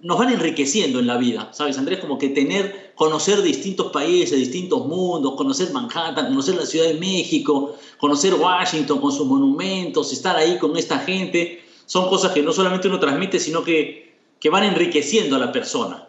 nos 0.01 0.19
van 0.19 0.31
enriqueciendo 0.31 1.01
en 1.01 1.07
la 1.07 1.17
vida, 1.17 1.51
¿sabes, 1.53 1.77
Andrés? 1.79 1.99
Como 1.99 2.19
que 2.19 2.29
tener, 2.29 2.93
conocer 2.95 3.43
distintos 3.43 3.91
países, 3.91 4.39
distintos 4.39 4.87
mundos, 4.87 5.35
conocer 5.37 5.73
Manhattan, 5.73 6.29
conocer 6.29 6.55
la 6.55 6.67
Ciudad 6.67 6.87
de 6.87 6.95
México, 6.95 7.75
conocer 7.99 8.35
Washington 8.35 9.01
con 9.01 9.13
sus 9.13 9.27
monumentos, 9.27 10.13
estar 10.13 10.37
ahí 10.37 10.59
con 10.59 10.77
esta 10.77 10.99
gente, 11.01 11.63
son 11.87 12.09
cosas 12.09 12.33
que 12.33 12.43
no 12.43 12.53
solamente 12.53 12.89
uno 12.89 13.01
transmite, 13.01 13.41
sino 13.41 13.65
que, 13.65 14.15
que 14.39 14.51
van 14.51 14.65
enriqueciendo 14.65 15.37
a 15.37 15.39
la 15.41 15.53
persona. 15.53 16.09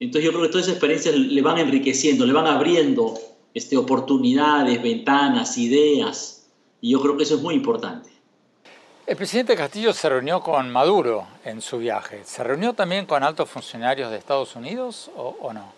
Entonces 0.00 0.24
yo 0.24 0.30
creo 0.32 0.42
que 0.42 0.48
todas 0.48 0.66
esas 0.66 0.76
experiencias 0.76 1.14
le 1.14 1.42
van 1.42 1.58
enriqueciendo, 1.58 2.26
le 2.26 2.32
van 2.32 2.46
abriendo 2.46 3.14
este, 3.54 3.76
oportunidades, 3.76 4.82
ventanas, 4.82 5.58
ideas, 5.58 6.48
y 6.80 6.90
yo 6.90 7.00
creo 7.00 7.16
que 7.16 7.24
eso 7.24 7.36
es 7.36 7.42
muy 7.42 7.54
importante. 7.54 8.10
El 9.10 9.16
presidente 9.16 9.56
Castillo 9.56 9.92
se 9.92 10.08
reunió 10.08 10.40
con 10.40 10.70
Maduro 10.70 11.26
en 11.44 11.60
su 11.60 11.78
viaje. 11.78 12.20
¿Se 12.24 12.44
reunió 12.44 12.74
también 12.74 13.06
con 13.06 13.24
altos 13.24 13.50
funcionarios 13.50 14.08
de 14.08 14.18
Estados 14.18 14.54
Unidos 14.54 15.10
o, 15.16 15.52
no? 15.52 15.72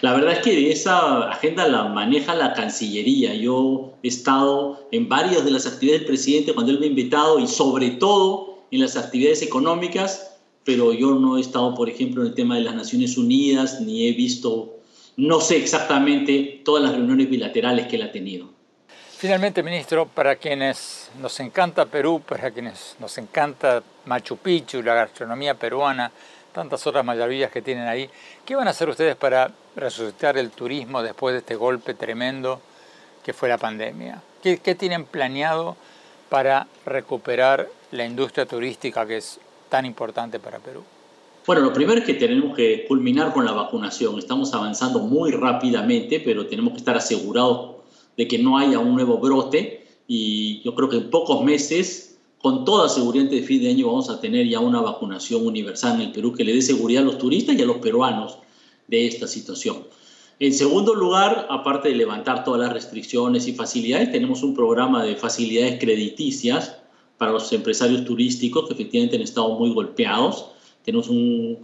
La 0.00 0.12
verdad 0.12 0.34
es 0.34 0.38
que 0.44 0.70
esa 0.70 1.28
agenda 1.28 1.66
la 1.66 1.88
maneja 1.88 2.36
la 2.36 2.52
Cancillería. 2.52 3.34
Yo 3.34 3.94
he 4.04 4.06
estado 4.06 4.86
en 4.92 5.08
varias 5.08 5.44
de 5.44 5.50
las 5.50 5.66
actividades 5.66 6.02
del 6.02 6.06
presidente 6.06 6.54
cuando 6.54 6.70
él 6.70 6.78
me 6.78 6.86
ha 6.86 6.90
invitado 6.90 7.40
y 7.40 7.48
sobre 7.48 7.90
todo 7.90 8.60
en 8.70 8.78
las 8.78 8.96
actividades 8.96 9.42
económicas 9.42 10.36
pero 10.62 10.92
yo 10.92 11.14
no 11.14 11.36
he 11.36 11.40
estado, 11.40 11.74
por 11.74 11.88
ejemplo, 11.88 12.22
en 12.22 12.28
el 12.28 12.34
tema 12.34 12.54
de 12.54 12.60
las 12.60 12.76
Naciones 12.76 13.18
Unidas, 13.18 13.80
ni 13.80 14.06
he 14.06 14.12
visto, 14.12 14.76
no 15.16 15.40
sé 15.40 15.56
exactamente 15.56 16.60
todas 16.64 16.84
las 16.84 16.92
reuniones 16.92 17.28
bilaterales 17.28 17.88
que 17.88 17.96
él 17.96 18.02
ha 18.02 18.12
tenido. 18.12 18.57
Finalmente, 19.18 19.64
ministro, 19.64 20.06
para 20.06 20.36
quienes 20.36 21.10
nos 21.20 21.40
encanta 21.40 21.86
Perú, 21.86 22.22
para 22.24 22.52
quienes 22.52 22.94
nos 23.00 23.18
encanta 23.18 23.82
Machu 24.06 24.36
Picchu, 24.36 24.80
la 24.80 24.94
gastronomía 24.94 25.54
peruana, 25.54 26.12
tantas 26.52 26.86
otras 26.86 27.04
maravillas 27.04 27.50
que 27.50 27.60
tienen 27.60 27.88
ahí, 27.88 28.08
¿qué 28.44 28.54
van 28.54 28.68
a 28.68 28.70
hacer 28.70 28.88
ustedes 28.88 29.16
para 29.16 29.50
resucitar 29.74 30.38
el 30.38 30.50
turismo 30.52 31.02
después 31.02 31.32
de 31.32 31.40
este 31.40 31.56
golpe 31.56 31.94
tremendo 31.94 32.60
que 33.24 33.32
fue 33.32 33.48
la 33.48 33.58
pandemia? 33.58 34.22
¿Qué, 34.40 34.56
tienen 34.76 35.04
planeado 35.04 35.76
para 36.28 36.68
recuperar 36.86 37.68
la 37.90 38.04
industria 38.04 38.46
turística 38.46 39.04
que 39.04 39.16
es 39.16 39.40
tan 39.68 39.84
importante 39.84 40.38
para 40.38 40.60
Perú? 40.60 40.84
Bueno, 41.44 41.62
lo 41.62 41.72
primero 41.72 41.98
es 41.98 42.06
que 42.06 42.14
tenemos 42.14 42.54
que 42.54 42.86
culminar 42.86 43.32
con 43.32 43.44
la 43.44 43.50
vacunación. 43.50 44.16
Estamos 44.16 44.54
avanzando 44.54 45.00
muy 45.00 45.32
rápidamente, 45.32 46.20
pero 46.20 46.46
tenemos 46.46 46.74
que 46.74 46.78
estar 46.78 46.96
asegurados 46.96 47.78
de 48.18 48.28
que 48.28 48.36
no 48.36 48.58
haya 48.58 48.80
un 48.80 48.94
nuevo 48.94 49.16
brote 49.18 49.86
y 50.08 50.60
yo 50.62 50.74
creo 50.74 50.88
que 50.88 50.96
en 50.96 51.08
pocos 51.08 51.44
meses, 51.44 52.18
con 52.42 52.64
toda 52.64 52.88
seguridad 52.88 53.30
de 53.30 53.42
fin 53.42 53.62
de 53.62 53.70
año, 53.70 53.86
vamos 53.86 54.10
a 54.10 54.20
tener 54.20 54.46
ya 54.48 54.58
una 54.58 54.80
vacunación 54.80 55.46
universal 55.46 55.94
en 55.94 56.08
el 56.08 56.12
Perú 56.12 56.34
que 56.34 56.44
le 56.44 56.52
dé 56.52 56.60
seguridad 56.60 57.04
a 57.04 57.06
los 57.06 57.18
turistas 57.18 57.56
y 57.56 57.62
a 57.62 57.64
los 57.66 57.76
peruanos 57.76 58.38
de 58.88 59.06
esta 59.06 59.28
situación. 59.28 59.84
En 60.40 60.52
segundo 60.52 60.94
lugar, 60.94 61.46
aparte 61.48 61.90
de 61.90 61.94
levantar 61.94 62.44
todas 62.44 62.60
las 62.60 62.72
restricciones 62.72 63.46
y 63.46 63.52
facilidades, 63.52 64.10
tenemos 64.10 64.42
un 64.42 64.54
programa 64.54 65.04
de 65.04 65.14
facilidades 65.14 65.78
crediticias 65.78 66.76
para 67.18 67.32
los 67.32 67.52
empresarios 67.52 68.04
turísticos 68.04 68.66
que 68.66 68.74
efectivamente 68.74 69.16
han 69.16 69.22
estado 69.22 69.56
muy 69.58 69.70
golpeados. 69.70 70.46
Tenemos 70.84 71.08
un 71.08 71.58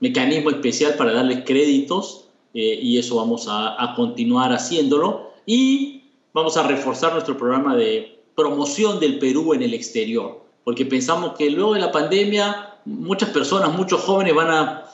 mecanismo 0.00 0.50
especial 0.50 0.94
para 0.94 1.12
darles 1.12 1.44
créditos 1.44 2.26
eh, 2.54 2.78
y 2.80 2.98
eso 2.98 3.16
vamos 3.16 3.48
a, 3.48 3.82
a 3.82 3.94
continuar 3.94 4.52
haciéndolo. 4.52 5.29
Y 5.46 6.04
vamos 6.32 6.56
a 6.56 6.62
reforzar 6.66 7.12
nuestro 7.12 7.36
programa 7.36 7.76
de 7.76 8.18
promoción 8.34 9.00
del 9.00 9.18
Perú 9.18 9.54
en 9.54 9.62
el 9.62 9.74
exterior, 9.74 10.44
porque 10.64 10.86
pensamos 10.86 11.36
que 11.36 11.50
luego 11.50 11.74
de 11.74 11.80
la 11.80 11.92
pandemia 11.92 12.70
muchas 12.84 13.30
personas, 13.30 13.72
muchos 13.72 14.00
jóvenes 14.02 14.34
van 14.34 14.50
a 14.50 14.84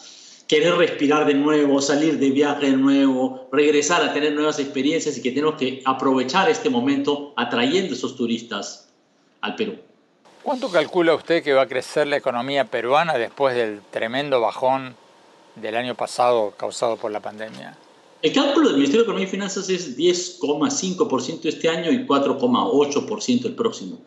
querer 0.47 0.75
respirar 0.77 1.27
de 1.27 1.35
nuevo, 1.35 1.81
salir 1.81 2.19
de 2.19 2.31
viaje 2.31 2.71
de 2.71 2.77
nuevo, 2.77 3.49
regresar 3.53 4.03
a 4.03 4.13
tener 4.13 4.33
nuevas 4.33 4.59
experiencias 4.59 5.19
y 5.19 5.23
que 5.23 5.31
tenemos 5.31 5.57
que 5.57 5.83
aprovechar 5.85 6.49
este 6.49 6.71
momento 6.71 7.33
atrayendo 7.37 7.95
esos 7.95 8.17
turistas 8.17 8.89
al 9.41 9.57
Perú. 9.57 9.77
¿Cuánto 10.43 10.71
calcula 10.71 11.15
usted 11.15 11.43
que 11.43 11.53
va 11.53 11.63
a 11.63 11.67
crecer 11.67 12.07
la 12.07 12.17
economía 12.17 12.65
peruana 12.65 13.15
después 13.15 13.57
del 13.57 13.81
tremendo 13.91 14.41
bajón 14.41 14.95
del 15.57 15.77
año 15.77 15.97
pasado 15.97 16.53
causado 16.57 16.97
por 16.97 17.11
la 17.11 17.19
pandemia? 17.19 17.77
El 18.27 18.33
cálculo 18.33 18.67
del 18.67 18.79
Ministerio 18.79 19.03
de 19.03 19.05
Economía 19.05 19.29
y 19.29 19.31
Finanzas 19.31 19.71
es 19.71 19.97
10,5% 19.97 21.45
este 21.45 21.69
año 21.69 21.93
y 21.93 22.09
4,8% 22.09 23.45
el 23.45 23.55
próximo. 23.55 24.01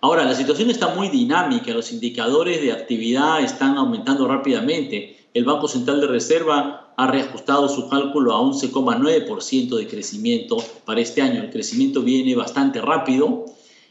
Ahora, 0.00 0.24
la 0.24 0.36
situación 0.36 0.70
está 0.70 0.94
muy 0.94 1.08
dinámica, 1.08 1.72
los 1.72 1.90
indicadores 1.90 2.62
de 2.62 2.70
actividad 2.70 3.42
están 3.42 3.76
aumentando 3.76 4.28
rápidamente. 4.28 5.26
El 5.34 5.44
Banco 5.44 5.66
Central 5.66 6.00
de 6.00 6.06
Reserva 6.06 6.94
ha 6.96 7.06
reajustado 7.08 7.68
su 7.68 7.88
cálculo 7.88 8.32
a 8.32 8.40
11,9% 8.42 9.76
de 9.76 9.88
crecimiento 9.88 10.58
para 10.84 11.00
este 11.00 11.22
año. 11.22 11.42
El 11.42 11.50
crecimiento 11.50 12.00
viene 12.02 12.36
bastante 12.36 12.80
rápido. 12.80 13.44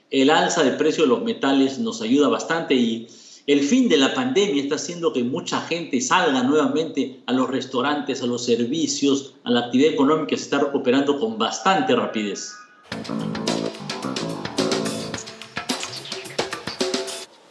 El 0.10 0.30
alza 0.30 0.64
de 0.64 0.72
precio 0.72 1.04
de 1.04 1.10
los 1.10 1.24
metales 1.24 1.80
nos 1.80 2.02
ayuda 2.02 2.30
bastante 2.30 2.74
y 2.74 3.10
el 3.46 3.62
fin 3.62 3.90
de 3.90 3.98
la 3.98 4.14
pandemia 4.14 4.64
está 4.64 4.76
haciendo 4.76 5.12
que 5.12 5.24
mucha 5.24 5.60
gente 5.62 6.00
salga 6.00 6.44
nuevamente 6.44 7.20
a 7.26 7.34
los 7.34 7.50
restaurantes, 7.50 8.22
a 8.22 8.26
los 8.26 8.46
servicios, 8.46 9.36
a 9.44 9.52
la 9.52 9.62
actividad 9.62 9.94
económica 9.94 10.38
se 10.38 10.44
está 10.44 10.60
recuperando 10.60 11.20
con 11.20 11.38
bastante 11.38 11.96
rapidez. 11.96 12.54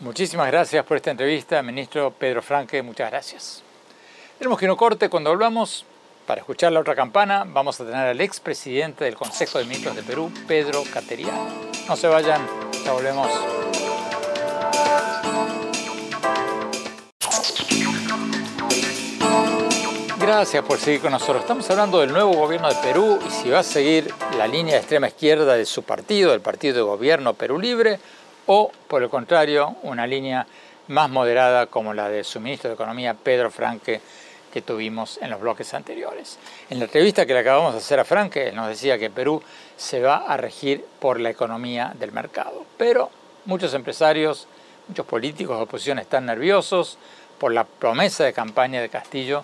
Muchísimas 0.01 0.47
gracias 0.49 0.85
por 0.85 0.97
esta 0.97 1.11
entrevista, 1.11 1.63
ministro 1.63 2.13
Pedro 2.19 2.43
Franque, 2.43 2.83
muchas 2.83 3.11
gracias. 3.11 3.63
Tenemos 4.39 4.59
que 4.59 4.67
no 4.67 4.77
corte 4.77 5.09
cuando 5.09 5.31
volvamos. 5.31 5.85
Para 6.27 6.41
escuchar 6.41 6.73
la 6.73 6.79
otra 6.81 6.95
campana, 6.95 7.45
vamos 7.45 7.81
a 7.81 7.85
tener 7.85 8.07
al 8.07 8.21
expresidente 8.21 9.05
del 9.05 9.17
Consejo 9.17 9.59
de 9.59 9.65
Ministros 9.65 9.97
de 9.97 10.05
Perú, 10.05 10.31
Pedro 10.47 10.85
Cateriano. 10.93 11.49
No 11.89 11.97
se 11.97 12.07
vayan, 12.07 12.47
ya 12.85 12.93
volvemos. 12.93 13.29
Gracias 20.23 20.65
por 20.65 20.79
seguir 20.79 21.01
con 21.01 21.11
nosotros. 21.11 21.41
Estamos 21.41 21.69
hablando 21.69 21.99
del 21.99 22.13
nuevo 22.13 22.33
gobierno 22.33 22.69
de 22.69 22.77
Perú 22.77 23.19
y 23.27 23.31
si 23.31 23.51
va 23.51 23.59
a 23.59 23.65
seguir 23.65 24.15
la 24.39 24.47
línea 24.47 24.75
de 24.75 24.79
extrema 24.79 25.09
izquierda 25.09 25.57
de 25.57 25.67
su 25.67 25.83
partido, 25.83 26.31
del 26.31 26.41
Partido 26.41 26.77
de 26.77 26.83
Gobierno 26.83 27.35
Perú 27.35 27.59
Libre, 27.59 27.99
o 28.47 28.71
por 28.87 29.03
el 29.03 29.11
contrario, 29.11 29.75
una 29.83 30.07
línea 30.07 30.47
más 30.87 31.11
moderada 31.11 31.67
como 31.67 31.93
la 31.93 32.09
de 32.09 32.23
su 32.23 32.39
ministro 32.39 32.71
de 32.71 32.75
Economía, 32.75 33.15
Pedro 33.15 33.51
Franque, 33.51 34.01
que 34.53 34.63
tuvimos 34.63 35.19
en 35.21 35.29
los 35.29 35.41
bloques 35.41 35.75
anteriores. 35.75 36.39
En 36.71 36.79
la 36.79 36.85
entrevista 36.85 37.27
que 37.27 37.35
le 37.35 37.41
acabamos 37.41 37.73
de 37.73 37.81
hacer 37.81 37.99
a 37.99 38.05
Franque, 38.05 38.53
nos 38.53 38.69
decía 38.69 38.99
que 38.99 39.11
Perú 39.11 39.43
se 39.77 40.01
va 40.01 40.19
a 40.19 40.37
regir 40.37 40.85
por 41.01 41.19
la 41.19 41.31
economía 41.31 41.95
del 41.99 42.13
mercado. 42.13 42.65
Pero 42.79 43.11
muchos 43.45 43.75
empresarios, 43.75 44.47
muchos 44.87 45.05
políticos 45.05 45.57
de 45.57 45.65
oposición 45.65 45.99
están 45.99 46.27
nerviosos 46.27 46.97
por 47.41 47.53
la 47.53 47.65
promesa 47.65 48.23
de 48.23 48.33
campaña 48.33 48.81
de 48.81 48.89
Castillo 48.89 49.43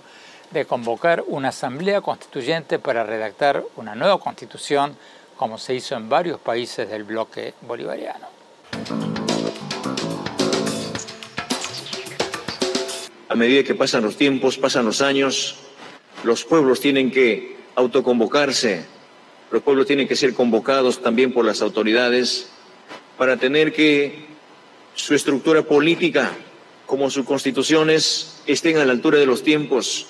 de 0.51 0.65
convocar 0.65 1.25
una 1.27 1.49
asamblea 1.49 2.01
constituyente 2.01 2.79
para 2.79 3.05
redactar 3.05 3.65
una 3.77 3.95
nueva 3.95 4.19
constitución, 4.19 4.97
como 5.37 5.59
se 5.59 5.75
hizo 5.75 5.95
en 5.95 6.09
varios 6.09 6.41
países 6.41 6.89
del 6.89 7.05
bloque 7.05 7.55
bolivariano. 7.63 8.27
A 13.29 13.35
medida 13.35 13.63
que 13.63 13.75
pasan 13.75 14.03
los 14.03 14.17
tiempos, 14.17 14.57
pasan 14.57 14.87
los 14.87 15.03
años, 15.03 15.57
los 16.25 16.45
pueblos 16.45 16.81
tienen 16.81 17.11
que 17.11 17.57
autoconvocarse, 17.75 18.87
los 19.51 19.63
pueblos 19.63 19.87
tienen 19.87 20.09
que 20.09 20.17
ser 20.17 20.35
convocados 20.35 21.03
también 21.03 21.33
por 21.33 21.45
las 21.45 21.61
autoridades 21.61 22.49
para 23.19 23.37
tener 23.37 23.73
que 23.73 24.27
su 24.95 25.15
estructura 25.15 25.63
política, 25.63 26.33
como 26.87 27.11
sus 27.11 27.27
constituciones, 27.27 28.41
estén 28.47 28.79
a 28.79 28.85
la 28.85 28.93
altura 28.93 29.19
de 29.19 29.27
los 29.27 29.43
tiempos 29.43 30.07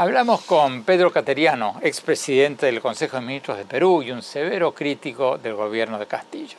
Hablamos 0.00 0.40
con 0.40 0.84
Pedro 0.84 1.12
Cateriano, 1.12 1.78
expresidente 1.82 2.64
del 2.64 2.80
Consejo 2.80 3.18
de 3.18 3.22
Ministros 3.26 3.58
de 3.58 3.66
Perú 3.66 4.02
y 4.02 4.10
un 4.10 4.22
severo 4.22 4.72
crítico 4.72 5.36
del 5.36 5.54
gobierno 5.54 5.98
de 5.98 6.06
Castillo. 6.06 6.56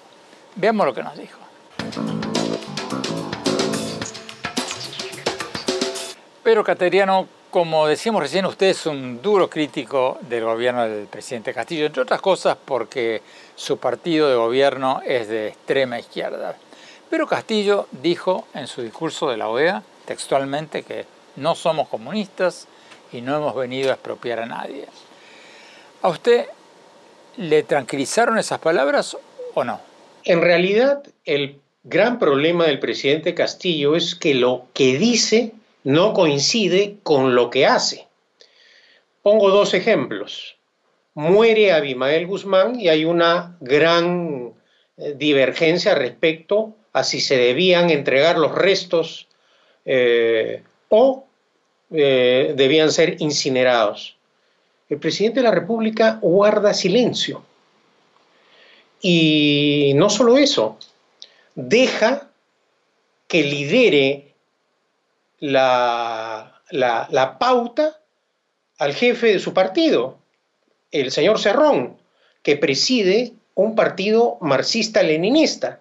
Veamos 0.57 0.85
lo 0.85 0.93
que 0.93 1.01
nos 1.01 1.17
dijo. 1.17 1.39
Pedro 6.43 6.63
Cateriano, 6.63 7.27
como 7.49 7.87
decíamos 7.87 8.21
recién, 8.21 8.45
usted 8.45 8.67
es 8.67 8.85
un 8.85 9.23
duro 9.23 9.49
crítico 9.49 10.19
del 10.21 10.43
gobierno 10.43 10.87
del 10.87 11.07
presidente 11.07 11.51
Castillo, 11.51 11.87
entre 11.87 12.03
otras 12.03 12.21
cosas 12.21 12.55
porque 12.63 13.23
su 13.55 13.79
partido 13.79 14.29
de 14.29 14.35
gobierno 14.35 15.01
es 15.03 15.27
de 15.29 15.47
extrema 15.47 15.97
izquierda. 15.97 16.55
Pero 17.09 17.25
Castillo 17.25 17.87
dijo 17.91 18.45
en 18.53 18.67
su 18.67 18.83
discurso 18.83 19.31
de 19.31 19.37
la 19.37 19.49
OEA 19.49 19.81
textualmente 20.05 20.83
que 20.83 21.07
no 21.37 21.55
somos 21.55 21.87
comunistas 21.87 22.67
y 23.11 23.21
no 23.21 23.35
hemos 23.35 23.55
venido 23.55 23.89
a 23.89 23.93
expropiar 23.93 24.39
a 24.39 24.45
nadie. 24.45 24.85
¿A 26.01 26.09
usted 26.09 26.45
le 27.37 27.63
tranquilizaron 27.63 28.37
esas 28.37 28.59
palabras 28.59 29.17
o 29.53 29.63
no? 29.63 29.79
En 30.23 30.41
realidad, 30.41 31.03
el 31.25 31.59
gran 31.83 32.19
problema 32.19 32.65
del 32.65 32.79
presidente 32.79 33.33
Castillo 33.33 33.95
es 33.95 34.15
que 34.15 34.33
lo 34.33 34.67
que 34.73 34.97
dice 34.97 35.51
no 35.83 36.13
coincide 36.13 36.97
con 37.03 37.35
lo 37.35 37.49
que 37.49 37.65
hace. 37.65 38.07
Pongo 39.21 39.49
dos 39.49 39.73
ejemplos. 39.73 40.57
Muere 41.13 41.73
Abimael 41.73 42.25
Guzmán 42.27 42.79
y 42.79 42.87
hay 42.87 43.05
una 43.05 43.57
gran 43.59 44.53
eh, 44.97 45.13
divergencia 45.17 45.95
respecto 45.95 46.75
a 46.93 47.03
si 47.03 47.19
se 47.19 47.37
debían 47.37 47.89
entregar 47.89 48.37
los 48.37 48.53
restos 48.53 49.27
eh, 49.85 50.63
o 50.89 51.25
eh, 51.91 52.53
debían 52.55 52.91
ser 52.91 53.21
incinerados. 53.21 54.15
El 54.89 54.97
presidente 54.97 55.39
de 55.39 55.43
la 55.43 55.51
República 55.51 56.19
guarda 56.21 56.73
silencio. 56.73 57.43
Y 59.01 59.93
no 59.95 60.09
solo 60.09 60.37
eso, 60.37 60.77
deja 61.55 62.29
que 63.27 63.43
lidere 63.43 64.33
la, 65.39 66.61
la 66.69 67.37
pauta 67.39 67.99
al 68.77 68.93
jefe 68.93 69.27
de 69.33 69.39
su 69.39 69.53
partido, 69.53 70.17
el 70.91 71.11
señor 71.11 71.39
Cerrón, 71.39 71.97
que 72.43 72.57
preside 72.57 73.33
un 73.55 73.75
partido 73.75 74.37
marxista-leninista 74.41 75.79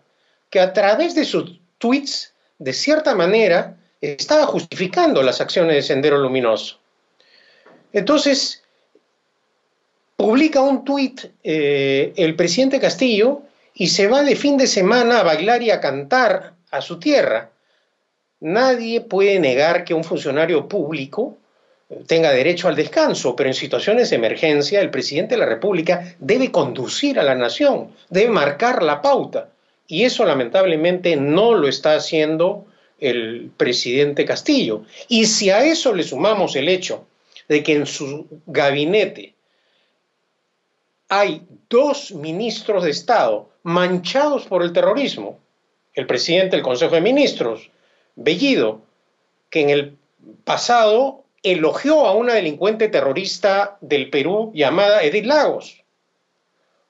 que 0.50 0.60
a 0.60 0.72
través 0.72 1.14
de 1.14 1.24
sus 1.24 1.60
tweets, 1.78 2.34
de 2.58 2.72
cierta 2.72 3.14
manera, 3.14 3.79
estaba 4.00 4.46
justificando 4.46 5.22
las 5.22 5.40
acciones 5.40 5.76
de 5.76 5.82
Sendero 5.82 6.18
Luminoso. 6.18 6.78
Entonces, 7.92 8.62
publica 10.16 10.60
un 10.60 10.84
tuit 10.84 11.24
eh, 11.42 12.12
el 12.16 12.34
presidente 12.36 12.80
Castillo 12.80 13.42
y 13.74 13.88
se 13.88 14.06
va 14.06 14.22
de 14.22 14.36
fin 14.36 14.56
de 14.56 14.66
semana 14.66 15.20
a 15.20 15.22
bailar 15.22 15.62
y 15.62 15.70
a 15.70 15.80
cantar 15.80 16.54
a 16.70 16.80
su 16.80 16.98
tierra. 16.98 17.50
Nadie 18.40 19.00
puede 19.00 19.38
negar 19.38 19.84
que 19.84 19.94
un 19.94 20.04
funcionario 20.04 20.68
público 20.68 21.36
tenga 22.06 22.30
derecho 22.30 22.68
al 22.68 22.76
descanso, 22.76 23.34
pero 23.34 23.48
en 23.48 23.54
situaciones 23.54 24.10
de 24.10 24.16
emergencia 24.16 24.80
el 24.80 24.90
presidente 24.90 25.34
de 25.34 25.40
la 25.40 25.46
República 25.46 26.14
debe 26.18 26.50
conducir 26.50 27.18
a 27.18 27.24
la 27.24 27.34
nación, 27.34 27.90
debe 28.08 28.30
marcar 28.30 28.82
la 28.82 29.02
pauta. 29.02 29.48
Y 29.86 30.04
eso 30.04 30.24
lamentablemente 30.24 31.16
no 31.16 31.54
lo 31.54 31.66
está 31.66 31.94
haciendo 31.94 32.66
el 33.00 33.50
presidente 33.56 34.24
Castillo. 34.24 34.84
Y 35.08 35.26
si 35.26 35.50
a 35.50 35.64
eso 35.64 35.94
le 35.94 36.02
sumamos 36.02 36.56
el 36.56 36.68
hecho 36.68 37.06
de 37.48 37.62
que 37.62 37.74
en 37.74 37.86
su 37.86 38.26
gabinete 38.46 39.34
hay 41.08 41.42
dos 41.68 42.12
ministros 42.12 42.84
de 42.84 42.90
Estado 42.90 43.50
manchados 43.64 44.46
por 44.46 44.62
el 44.62 44.72
terrorismo, 44.72 45.38
el 45.94 46.06
presidente 46.06 46.56
del 46.56 46.64
Consejo 46.64 46.94
de 46.94 47.00
Ministros, 47.00 47.70
Bellido, 48.14 48.82
que 49.50 49.62
en 49.62 49.70
el 49.70 49.96
pasado 50.44 51.24
elogió 51.42 52.06
a 52.06 52.14
una 52.14 52.34
delincuente 52.34 52.88
terrorista 52.88 53.78
del 53.80 54.10
Perú 54.10 54.52
llamada 54.54 55.02
Edith 55.02 55.24
Lagos. 55.24 55.82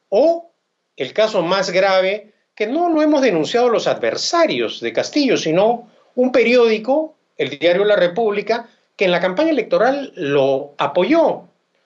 O 0.08 0.50
el 0.96 1.12
caso 1.14 1.40
más 1.40 1.70
grave, 1.70 2.32
que 2.54 2.66
no 2.66 2.90
lo 2.90 3.00
hemos 3.00 3.22
denunciado 3.22 3.70
los 3.70 3.86
adversarios 3.86 4.80
de 4.80 4.92
Castillo, 4.92 5.38
sino 5.38 5.88
un 6.14 6.32
periódico, 6.32 7.14
el 7.36 7.58
diario 7.58 7.84
La 7.84 7.96
República, 7.96 8.68
que 8.96 9.06
en 9.06 9.10
la 9.12 9.20
campaña 9.20 9.50
electoral 9.50 10.12
lo 10.14 10.74
apoyó. 10.78 11.44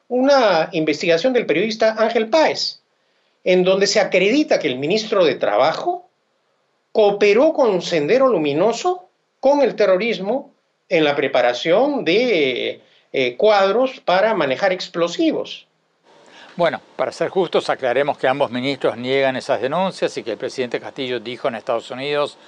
Una 0.08 0.68
investigación 0.72 1.32
del 1.32 1.46
periodista 1.46 1.94
Ángel 1.98 2.28
Páez, 2.28 2.80
en 3.44 3.64
donde 3.64 3.86
se 3.86 4.00
acredita 4.00 4.58
que 4.58 4.68
el 4.68 4.78
ministro 4.78 5.24
de 5.24 5.36
Trabajo 5.36 6.08
cooperó 6.92 7.52
con 7.52 7.82
Sendero 7.82 8.28
Luminoso 8.28 9.08
con 9.40 9.62
el 9.62 9.74
terrorismo 9.74 10.52
en 10.88 11.04
la 11.04 11.16
preparación 11.16 12.04
de 12.04 12.80
eh, 13.12 13.36
cuadros 13.36 14.00
para 14.00 14.34
manejar 14.34 14.72
explosivos. 14.72 15.66
Bueno, 16.56 16.80
para 16.96 17.10
ser 17.10 17.30
justos, 17.30 17.68
aclaremos 17.68 18.16
que 18.16 18.28
ambos 18.28 18.50
ministros 18.50 18.96
niegan 18.96 19.34
esas 19.36 19.60
denuncias 19.60 20.16
y 20.16 20.22
que 20.22 20.32
el 20.32 20.38
presidente 20.38 20.78
Castillo 20.78 21.18
dijo 21.18 21.48
en 21.48 21.56
Estados 21.56 21.90
Unidos 21.90 22.38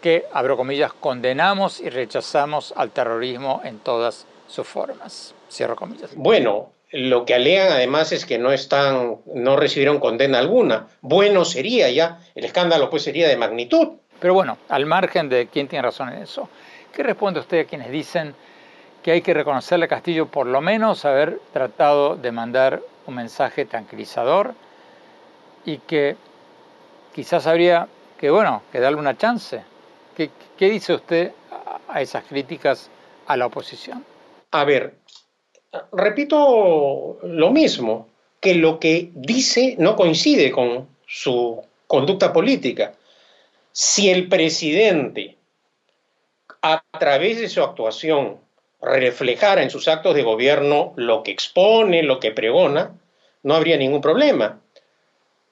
que, 0.00 0.26
abro 0.32 0.56
comillas, 0.56 0.92
condenamos 0.92 1.80
y 1.80 1.90
rechazamos 1.90 2.72
al 2.76 2.90
terrorismo 2.90 3.60
en 3.64 3.78
todas 3.78 4.26
sus 4.48 4.66
formas. 4.66 5.34
Cierro 5.50 5.76
comillas. 5.76 6.10
Bueno, 6.14 6.70
lo 6.92 7.24
que 7.24 7.34
alegan 7.34 7.72
además 7.72 8.12
es 8.12 8.26
que 8.26 8.38
no 8.38 8.52
están, 8.52 9.16
no 9.34 9.56
recibieron 9.56 10.00
condena 10.00 10.38
alguna. 10.38 10.88
Bueno 11.00 11.44
sería 11.44 11.90
ya, 11.90 12.20
el 12.34 12.44
escándalo 12.44 12.90
pues 12.90 13.02
sería 13.02 13.28
de 13.28 13.36
magnitud. 13.36 13.88
Pero 14.20 14.34
bueno, 14.34 14.56
al 14.68 14.86
margen 14.86 15.28
de 15.28 15.48
quién 15.48 15.68
tiene 15.68 15.82
razón 15.82 16.08
en 16.08 16.22
eso, 16.22 16.48
¿Qué 16.96 17.02
responde 17.02 17.40
usted 17.40 17.60
a 17.60 17.64
quienes 17.66 17.90
dicen 17.90 18.34
que 19.02 19.10
hay 19.10 19.20
que 19.20 19.34
reconocerle 19.34 19.84
a 19.84 19.88
Castillo 19.88 20.28
por 20.28 20.46
lo 20.46 20.62
menos 20.62 21.04
haber 21.04 21.40
tratado 21.52 22.16
de 22.16 22.32
mandar 22.32 22.80
un 23.06 23.16
mensaje 23.16 23.66
tranquilizador 23.66 24.54
y 25.66 25.76
que 25.76 26.16
quizás 27.14 27.46
habría 27.46 27.86
que, 28.18 28.30
bueno, 28.30 28.62
que 28.72 28.80
darle 28.80 28.98
una 28.98 29.14
chance? 29.14 29.62
¿Qué, 30.16 30.30
dice 30.70 30.94
usted 30.94 31.32
a 31.88 32.00
esas 32.00 32.24
críticas 32.24 32.90
a 33.26 33.36
la 33.36 33.46
oposición? 33.46 34.02
A 34.50 34.64
ver, 34.64 34.94
repito 35.92 37.18
lo 37.22 37.50
mismo, 37.50 38.08
que 38.40 38.54
lo 38.54 38.80
que 38.80 39.10
dice 39.14 39.76
no 39.78 39.94
coincide 39.94 40.50
con 40.50 40.88
su 41.06 41.62
conducta 41.86 42.32
política. 42.32 42.94
Si 43.72 44.08
el 44.08 44.28
presidente 44.28 45.36
a 46.62 46.82
través 46.98 47.38
de 47.38 47.50
su 47.50 47.62
actuación 47.62 48.38
reflejara 48.80 49.62
en 49.62 49.70
sus 49.70 49.86
actos 49.86 50.14
de 50.14 50.22
gobierno 50.22 50.94
lo 50.96 51.22
que 51.22 51.30
expone, 51.30 52.02
lo 52.02 52.20
que 52.20 52.32
pregona, 52.32 52.94
no 53.42 53.54
habría 53.54 53.76
ningún 53.76 54.00
problema. 54.00 54.60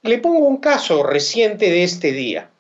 Le 0.03 0.19
pongo 0.19 0.47
un 0.47 0.59
caso 0.59 1.03
reciente 1.03 1.71
de 1.71 1.85
este 1.85 2.13
día. 2.13 2.51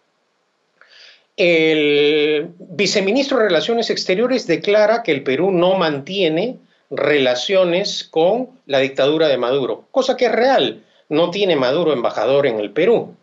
El 1.36 2.54
viceministro 2.58 3.38
de 3.38 3.44
Relaciones 3.44 3.90
Exteriores 3.90 4.46
declara 4.46 5.02
que 5.02 5.10
el 5.10 5.24
Perú 5.24 5.50
no 5.50 5.74
mantiene 5.76 6.58
relaciones 6.90 8.04
con 8.04 8.50
la 8.66 8.78
dictadura 8.78 9.26
de 9.26 9.36
Maduro, 9.36 9.88
cosa 9.90 10.16
que 10.16 10.26
es 10.26 10.32
real. 10.32 10.84
No 11.08 11.30
tiene 11.30 11.56
Maduro 11.56 11.92
embajador 11.92 12.46
en 12.46 12.60
el 12.60 12.70
Perú. 12.70 13.16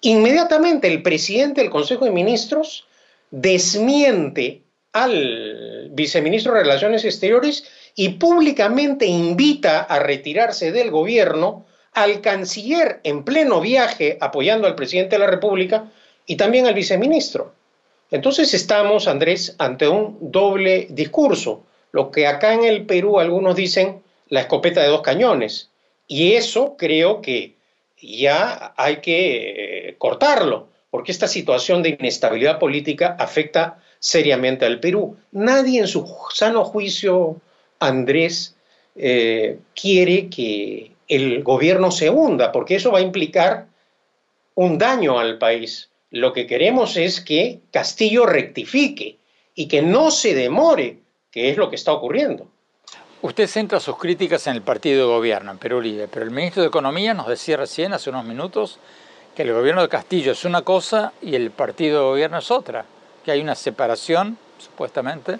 Inmediatamente 0.00 0.86
el 0.86 1.02
presidente 1.02 1.60
del 1.60 1.70
Consejo 1.70 2.04
de 2.04 2.12
Ministros 2.12 2.86
desmiente 3.30 4.62
al 4.92 5.88
viceministro 5.90 6.54
de 6.54 6.60
Relaciones 6.60 7.04
Exteriores 7.04 7.64
y 7.94 8.10
públicamente 8.10 9.06
invita 9.06 9.80
a 9.80 9.98
retirarse 9.98 10.70
del 10.70 10.90
gobierno 10.90 11.66
al 11.92 12.20
canciller 12.20 13.00
en 13.02 13.24
pleno 13.24 13.60
viaje 13.60 14.16
apoyando 14.20 14.68
al 14.68 14.76
presidente 14.76 15.16
de 15.16 15.20
la 15.20 15.26
República 15.26 15.90
y 16.28 16.36
también 16.36 16.66
al 16.66 16.74
viceministro. 16.74 17.52
Entonces 18.10 18.54
estamos, 18.54 19.08
Andrés, 19.08 19.56
ante 19.58 19.88
un 19.88 20.18
doble 20.20 20.86
discurso, 20.90 21.64
lo 21.90 22.10
que 22.10 22.26
acá 22.26 22.54
en 22.54 22.64
el 22.64 22.86
Perú 22.86 23.18
algunos 23.18 23.56
dicen 23.56 24.02
la 24.28 24.42
escopeta 24.42 24.82
de 24.82 24.88
dos 24.88 25.00
cañones. 25.00 25.70
Y 26.06 26.34
eso 26.34 26.76
creo 26.76 27.22
que 27.22 27.54
ya 28.00 28.74
hay 28.76 28.98
que 28.98 29.88
eh, 29.88 29.94
cortarlo, 29.98 30.68
porque 30.90 31.12
esta 31.12 31.26
situación 31.26 31.82
de 31.82 31.96
inestabilidad 31.98 32.58
política 32.58 33.16
afecta 33.18 33.82
seriamente 33.98 34.66
al 34.66 34.80
Perú. 34.80 35.16
Nadie 35.32 35.80
en 35.80 35.88
su 35.88 36.06
sano 36.32 36.64
juicio, 36.64 37.40
Andrés, 37.80 38.54
eh, 38.96 39.58
quiere 39.74 40.28
que 40.28 40.92
el 41.08 41.42
gobierno 41.42 41.90
se 41.90 42.10
hunda, 42.10 42.52
porque 42.52 42.76
eso 42.76 42.92
va 42.92 42.98
a 42.98 43.02
implicar 43.02 43.66
un 44.54 44.76
daño 44.76 45.18
al 45.18 45.38
país. 45.38 45.88
Lo 46.10 46.32
que 46.32 46.46
queremos 46.46 46.96
es 46.96 47.20
que 47.20 47.60
Castillo 47.70 48.24
rectifique 48.26 49.18
y 49.54 49.68
que 49.68 49.82
no 49.82 50.10
se 50.10 50.34
demore, 50.34 50.98
que 51.30 51.50
es 51.50 51.56
lo 51.56 51.68
que 51.68 51.76
está 51.76 51.92
ocurriendo. 51.92 52.46
Usted 53.20 53.48
centra 53.48 53.80
sus 53.80 53.98
críticas 53.98 54.46
en 54.46 54.54
el 54.54 54.62
partido 54.62 55.06
de 55.06 55.14
gobierno, 55.14 55.50
en 55.50 55.58
Perú 55.58 55.80
Libre, 55.80 56.08
pero 56.08 56.24
el 56.24 56.30
ministro 56.30 56.62
de 56.62 56.68
Economía 56.68 57.14
nos 57.14 57.26
decía 57.26 57.56
recién, 57.56 57.92
hace 57.92 58.10
unos 58.10 58.24
minutos, 58.24 58.78
que 59.34 59.42
el 59.42 59.52
gobierno 59.52 59.82
de 59.82 59.88
Castillo 59.88 60.32
es 60.32 60.44
una 60.44 60.62
cosa 60.62 61.12
y 61.20 61.34
el 61.34 61.50
partido 61.50 61.98
de 61.98 62.06
gobierno 62.06 62.38
es 62.38 62.50
otra 62.50 62.84
que 63.24 63.32
hay 63.32 63.40
una 63.40 63.54
separación, 63.54 64.38
supuestamente, 64.58 65.36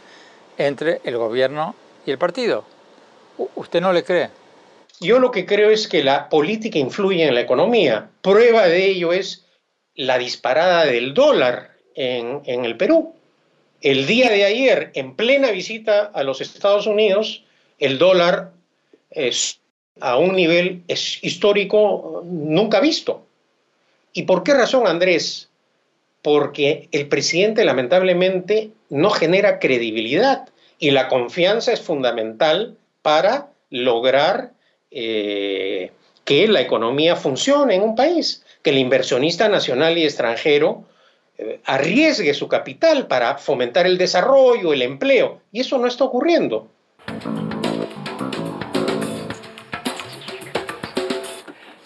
entre 0.59 1.00
el 1.04 1.16
gobierno 1.16 1.74
y 2.04 2.11
el 2.11 2.18
partido. 2.18 2.64
¿Usted 3.54 3.81
no 3.81 3.92
le 3.92 4.04
cree? 4.04 4.31
Yo 5.00 5.18
lo 5.18 5.31
que 5.31 5.46
creo 5.46 5.70
es 5.70 5.88
que 5.88 6.02
la 6.02 6.28
política 6.28 6.78
influye 6.78 7.26
en 7.26 7.35
la 7.35 7.40
economía. 7.40 8.11
Prueba 8.20 8.66
de 8.66 8.87
ello 8.87 9.12
es 9.12 9.46
la 9.98 10.16
disparada 10.16 10.87
del 10.87 11.12
dólar 11.12 11.72
en, 11.94 12.40
en 12.46 12.64
el 12.64 12.78
Perú. 12.78 13.12
El 13.82 14.06
día 14.06 14.30
de 14.30 14.46
ayer, 14.46 14.90
en 14.94 15.14
plena 15.14 15.50
visita 15.50 16.11
a 16.14 16.22
los 16.22 16.40
Estados 16.40 16.87
Unidos, 16.87 17.44
el 17.78 17.98
dólar 17.98 18.52
es 19.11 19.61
a 20.00 20.16
un 20.16 20.34
nivel 20.34 20.82
histórico 20.88 22.22
nunca 22.24 22.80
visto. 22.80 23.26
¿Y 24.14 24.22
por 24.22 24.42
qué 24.42 24.54
razón, 24.54 24.87
Andrés? 24.87 25.48
porque 26.22 26.88
el 26.92 27.08
presidente 27.08 27.64
lamentablemente 27.64 28.70
no 28.90 29.11
genera 29.11 29.58
credibilidad 29.58 30.48
y 30.78 30.90
la 30.90 31.08
confianza 31.08 31.72
es 31.72 31.80
fundamental 31.80 32.76
para 33.02 33.48
lograr 33.70 34.52
eh, 34.90 35.90
que 36.24 36.48
la 36.48 36.61
economía 36.61 37.16
funcione 37.16 37.74
en 37.76 37.82
un 37.82 37.94
país, 37.94 38.44
que 38.62 38.70
el 38.70 38.78
inversionista 38.78 39.48
nacional 39.48 39.98
y 39.98 40.04
extranjero 40.04 40.84
eh, 41.36 41.60
arriesgue 41.64 42.34
su 42.34 42.48
capital 42.48 43.06
para 43.06 43.38
fomentar 43.38 43.86
el 43.86 43.98
desarrollo, 43.98 44.72
el 44.72 44.82
empleo, 44.82 45.40
y 45.52 45.60
eso 45.60 45.78
no 45.78 45.86
está 45.86 46.04
ocurriendo. 46.04 46.68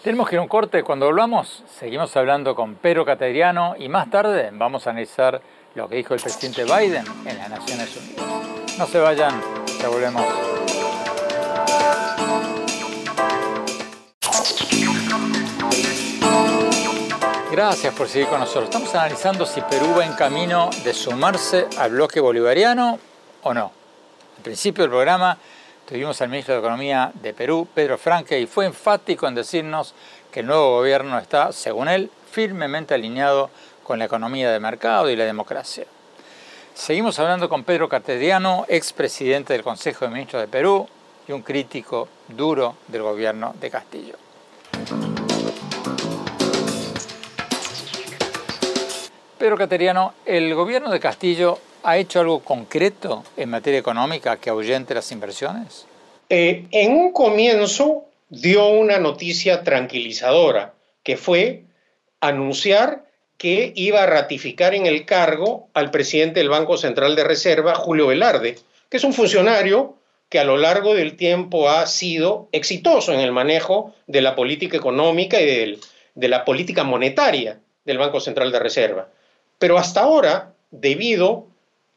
Tenemos 0.02 0.28
que 0.28 0.34
ir 0.34 0.40
a 0.40 0.42
un 0.42 0.48
corte. 0.48 0.82
Cuando 0.82 1.06
volvamos, 1.06 1.62
seguimos 1.78 2.16
hablando 2.16 2.56
con 2.56 2.74
Pedro 2.74 3.04
Cateriano 3.04 3.76
y 3.78 3.88
más 3.88 4.10
tarde 4.10 4.50
vamos 4.52 4.86
a 4.86 4.90
analizar 4.90 5.40
lo 5.76 5.88
que 5.88 5.96
dijo 5.96 6.14
el 6.14 6.20
presidente 6.20 6.64
Biden 6.64 7.04
en 7.24 7.38
las 7.38 7.48
Naciones 7.48 7.96
Unidas. 7.96 8.78
No 8.78 8.86
se 8.86 8.98
vayan, 8.98 9.40
ya 9.80 9.88
volvemos. 9.88 10.26
Gracias 17.52 17.94
por 17.94 18.08
seguir 18.08 18.28
con 18.28 18.40
nosotros. 18.40 18.64
Estamos 18.64 18.94
analizando 18.94 19.44
si 19.44 19.60
Perú 19.60 19.94
va 19.98 20.06
en 20.06 20.14
camino 20.14 20.70
de 20.84 20.94
sumarse 20.94 21.68
al 21.76 21.90
bloque 21.90 22.18
bolivariano 22.18 22.98
o 23.42 23.52
no. 23.52 23.70
Al 24.38 24.42
principio 24.42 24.84
del 24.84 24.90
programa 24.90 25.36
Tuvimos 25.86 26.22
al 26.22 26.30
ministro 26.30 26.54
de 26.54 26.60
Economía 26.60 27.12
de 27.12 27.34
Perú, 27.34 27.68
Pedro 27.74 27.98
Franque, 27.98 28.40
y 28.40 28.46
fue 28.46 28.64
enfático 28.64 29.28
en 29.28 29.34
decirnos 29.34 29.94
que 30.30 30.40
el 30.40 30.46
nuevo 30.46 30.78
gobierno 30.78 31.18
está, 31.18 31.52
según 31.52 31.88
él, 31.88 32.10
firmemente 32.30 32.94
alineado 32.94 33.50
con 33.82 33.98
la 33.98 34.06
economía 34.06 34.50
de 34.50 34.58
mercado 34.58 35.10
y 35.10 35.16
la 35.16 35.24
democracia. 35.26 35.84
Seguimos 36.72 37.18
hablando 37.18 37.50
con 37.50 37.64
Pedro 37.64 37.86
Cateriano, 37.90 38.64
expresidente 38.68 39.52
del 39.52 39.62
Consejo 39.62 40.06
de 40.06 40.12
Ministros 40.12 40.40
de 40.40 40.48
Perú 40.48 40.88
y 41.28 41.32
un 41.32 41.42
crítico 41.42 42.08
duro 42.28 42.76
del 42.88 43.02
gobierno 43.02 43.54
de 43.60 43.70
Castillo. 43.70 44.14
Pedro 49.42 49.58
Cateriano, 49.58 50.14
¿el 50.24 50.54
gobierno 50.54 50.88
de 50.92 51.00
Castillo 51.00 51.58
¿Ha 51.82 51.96
hecho 51.96 52.20
algo 52.20 52.44
concreto 52.44 53.24
en 53.36 53.50
materia 53.50 53.80
económica 53.80 54.36
que 54.36 54.50
ahuyente 54.50 54.94
las 54.94 55.10
inversiones? 55.10 55.84
Eh, 56.28 56.66
en 56.70 56.92
un 56.92 57.12
comienzo 57.12 58.04
dio 58.28 58.68
una 58.68 59.00
noticia 59.00 59.64
tranquilizadora, 59.64 60.74
que 61.02 61.16
fue 61.16 61.64
anunciar 62.20 63.06
que 63.36 63.72
iba 63.74 64.04
a 64.04 64.06
ratificar 64.06 64.76
en 64.76 64.86
el 64.86 65.06
cargo 65.06 65.66
al 65.74 65.90
presidente 65.90 66.38
del 66.38 66.48
Banco 66.48 66.76
Central 66.76 67.16
de 67.16 67.24
Reserva, 67.24 67.74
Julio 67.74 68.06
Velarde, 68.06 68.60
que 68.88 68.98
es 68.98 69.02
un 69.02 69.12
funcionario 69.12 69.96
que 70.28 70.38
a 70.38 70.44
lo 70.44 70.56
largo 70.56 70.94
del 70.94 71.16
tiempo 71.16 71.68
ha 71.68 71.88
sido 71.88 72.48
exitoso 72.52 73.12
en 73.12 73.18
el 73.18 73.32
manejo 73.32 73.92
de 74.06 74.20
la 74.20 74.36
política 74.36 74.76
económica 74.76 75.40
y 75.40 75.80
de 76.14 76.28
la 76.28 76.44
política 76.44 76.84
monetaria 76.84 77.58
del 77.84 77.98
Banco 77.98 78.20
Central 78.20 78.52
de 78.52 78.60
Reserva. 78.60 79.08
Pero 79.62 79.78
hasta 79.78 80.00
ahora, 80.00 80.54
debido, 80.72 81.46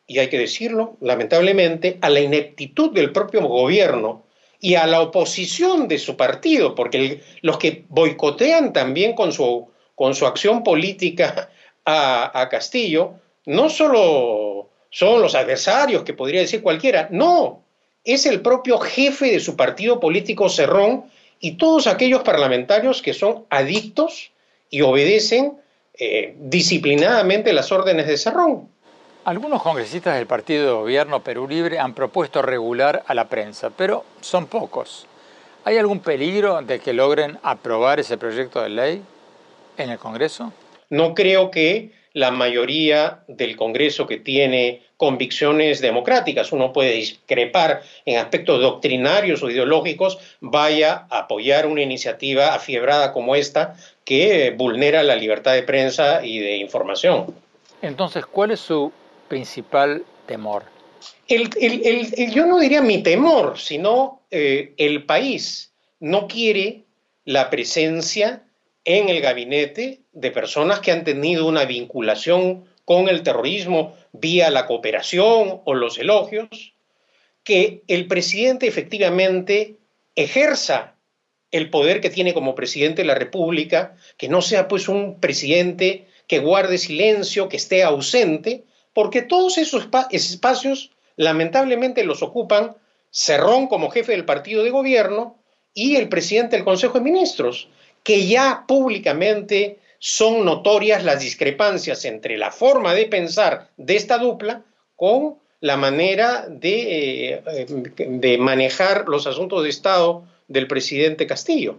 y 0.05 0.19
hay 0.19 0.29
que 0.29 0.37
decirlo, 0.37 0.97
lamentablemente, 1.01 1.97
a 2.01 2.11
la 2.11 2.19
ineptitud 2.19 2.91
del 2.91 3.11
propio 3.11 3.41
gobierno 3.41 4.21
y 4.59 4.75
a 4.75 4.85
la 4.85 5.01
oposición 5.01 5.87
de 5.87 5.97
su 5.97 6.15
partido, 6.15 6.75
porque 6.75 7.23
los 7.41 7.57
que 7.57 7.85
boicotean 7.89 8.71
también 8.71 9.13
con 9.13 9.31
su, 9.33 9.67
con 9.95 10.13
su 10.13 10.27
acción 10.27 10.63
política 10.63 11.49
a, 11.85 12.39
a 12.39 12.49
Castillo, 12.49 13.15
no 13.47 13.71
solo 13.71 14.69
son 14.91 15.23
los 15.23 15.33
adversarios 15.33 16.03
que 16.03 16.13
podría 16.13 16.41
decir 16.41 16.61
cualquiera, 16.61 17.07
no, 17.09 17.63
es 18.03 18.27
el 18.27 18.41
propio 18.41 18.77
jefe 18.77 19.31
de 19.31 19.39
su 19.39 19.55
partido 19.55 19.99
político 19.99 20.49
Cerrón 20.49 21.05
y 21.39 21.53
todos 21.53 21.87
aquellos 21.87 22.21
parlamentarios 22.21 23.01
que 23.01 23.15
son 23.15 23.47
adictos 23.49 24.29
y 24.69 24.81
obedecen 24.81 25.64
eh, 25.97 26.35
disciplinadamente 26.39 27.53
las 27.53 27.71
órdenes 27.71 28.07
de 28.07 28.17
Cerrón. 28.17 28.69
Algunos 29.25 29.63
congresistas 29.63 30.15
del 30.15 30.27
partido 30.27 30.65
de 30.65 30.71
gobierno 30.73 31.23
Perú 31.23 31.47
Libre 31.47 31.79
han 31.79 31.93
propuesto 31.93 32.41
regular 32.41 33.03
a 33.07 33.13
la 33.13 33.27
prensa, 33.27 33.71
pero 33.75 34.03
son 34.21 34.45
pocos. 34.45 35.07
¿Hay 35.63 35.77
algún 35.77 35.99
peligro 35.99 36.61
de 36.61 36.79
que 36.79 36.93
logren 36.93 37.39
aprobar 37.41 37.99
ese 37.99 38.17
proyecto 38.17 38.61
de 38.61 38.69
ley 38.69 39.03
en 39.77 39.89
el 39.89 39.97
Congreso? 39.97 40.53
No 40.89 41.15
creo 41.15 41.49
que 41.49 41.91
la 42.15 42.31
mayoría 42.31 43.25
del 43.27 43.57
Congreso 43.57 44.07
que 44.07 44.17
tiene 44.17 44.83
convicciones 44.95 45.81
democráticas, 45.81 46.53
uno 46.53 46.71
puede 46.71 46.93
discrepar 46.93 47.81
en 48.05 48.17
aspectos 48.17 48.61
doctrinarios 48.61 49.43
o 49.43 49.49
ideológicos, 49.49 50.17
vaya 50.39 51.07
a 51.09 51.19
apoyar 51.19 51.67
una 51.67 51.81
iniciativa 51.81 52.55
afiebrada 52.55 53.11
como 53.11 53.35
esta 53.35 53.75
que 54.05 54.55
vulnera 54.57 55.03
la 55.03 55.17
libertad 55.17 55.55
de 55.55 55.63
prensa 55.63 56.25
y 56.25 56.39
de 56.39 56.55
información. 56.55 57.35
Entonces, 57.81 58.25
¿cuál 58.25 58.51
es 58.51 58.61
su 58.61 58.93
principal 59.27 60.05
temor? 60.25 60.63
yo 61.27 62.45
no 62.45 62.59
diría 62.59 62.81
mi 62.81 63.03
temor, 63.03 63.59
sino 63.59 64.21
eh, 64.31 64.73
el 64.77 65.03
país 65.03 65.73
no 65.99 66.29
quiere 66.29 66.85
la 67.25 67.49
presencia 67.49 68.44
en 68.85 69.09
el 69.09 69.19
gabinete 69.19 70.01
de 70.13 70.31
personas 70.31 70.79
que 70.79 70.91
han 70.91 71.03
tenido 71.03 71.47
una 71.47 71.65
vinculación 71.65 72.65
con 72.85 73.09
el 73.09 73.23
terrorismo 73.23 73.95
vía 74.13 74.51
la 74.51 74.67
cooperación 74.67 75.61
o 75.65 75.73
los 75.73 75.97
elogios, 75.97 76.73
que 77.43 77.83
el 77.87 78.07
presidente 78.07 78.67
efectivamente 78.67 79.75
ejerza 80.15 80.95
el 81.51 81.69
poder 81.69 81.99
que 81.99 82.09
tiene 82.09 82.33
como 82.33 82.55
presidente 82.55 83.01
de 83.01 83.07
la 83.07 83.15
República, 83.15 83.95
que 84.17 84.29
no 84.29 84.41
sea 84.41 84.67
pues 84.67 84.87
un 84.87 85.19
presidente 85.19 86.07
que 86.27 86.39
guarde 86.39 86.77
silencio, 86.77 87.49
que 87.49 87.57
esté 87.57 87.83
ausente, 87.83 88.63
porque 88.93 89.21
todos 89.21 89.57
esos 89.57 89.87
espacios 90.11 90.91
lamentablemente 91.15 92.03
los 92.03 92.23
ocupan 92.23 92.75
Cerrón 93.11 93.67
como 93.67 93.89
jefe 93.89 94.11
del 94.11 94.25
partido 94.25 94.63
de 94.63 94.71
gobierno 94.71 95.37
y 95.73 95.95
el 95.95 96.09
presidente 96.09 96.55
del 96.55 96.65
Consejo 96.65 96.97
de 96.97 97.05
Ministros, 97.05 97.69
que 98.05 98.27
ya 98.27 98.65
públicamente 98.67 99.79
son 99.97 100.45
notorias 100.45 101.03
las 101.03 101.19
discrepancias 101.19 102.05
entre 102.05 102.37
la 102.37 102.51
forma 102.51 102.93
de 102.93 103.07
pensar 103.07 103.71
de 103.77 103.95
esta 103.95 104.19
dupla 104.19 104.63
con 104.95 105.39
la 105.59 105.75
manera 105.75 106.45
de, 106.47 107.33
eh, 107.33 107.65
de 107.65 108.37
manejar 108.37 109.09
los 109.09 109.25
asuntos 109.25 109.63
de 109.63 109.69
Estado 109.69 110.23
del 110.47 110.67
presidente 110.67 111.25
Castillo. 111.25 111.77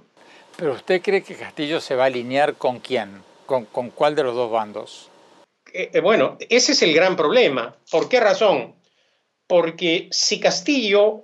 ¿Pero 0.57 0.73
usted 0.73 1.01
cree 1.01 1.23
que 1.23 1.37
Castillo 1.37 1.81
se 1.81 1.95
va 1.95 2.05
a 2.05 2.07
alinear 2.07 2.57
con 2.57 2.81
quién? 2.81 3.23
¿Con, 3.47 3.67
con 3.67 3.91
cuál 3.91 4.17
de 4.17 4.25
los 4.25 4.35
dos 4.35 4.51
bandos? 4.51 5.09
Eh, 5.73 5.91
eh, 5.93 6.01
bueno, 6.01 6.39
ese 6.41 6.73
es 6.73 6.83
el 6.83 6.93
gran 6.93 7.15
problema. 7.15 7.77
¿Por 7.89 8.09
qué 8.09 8.19
razón? 8.19 8.75
Porque 9.47 10.09
si 10.11 10.41
Castillo 10.41 11.23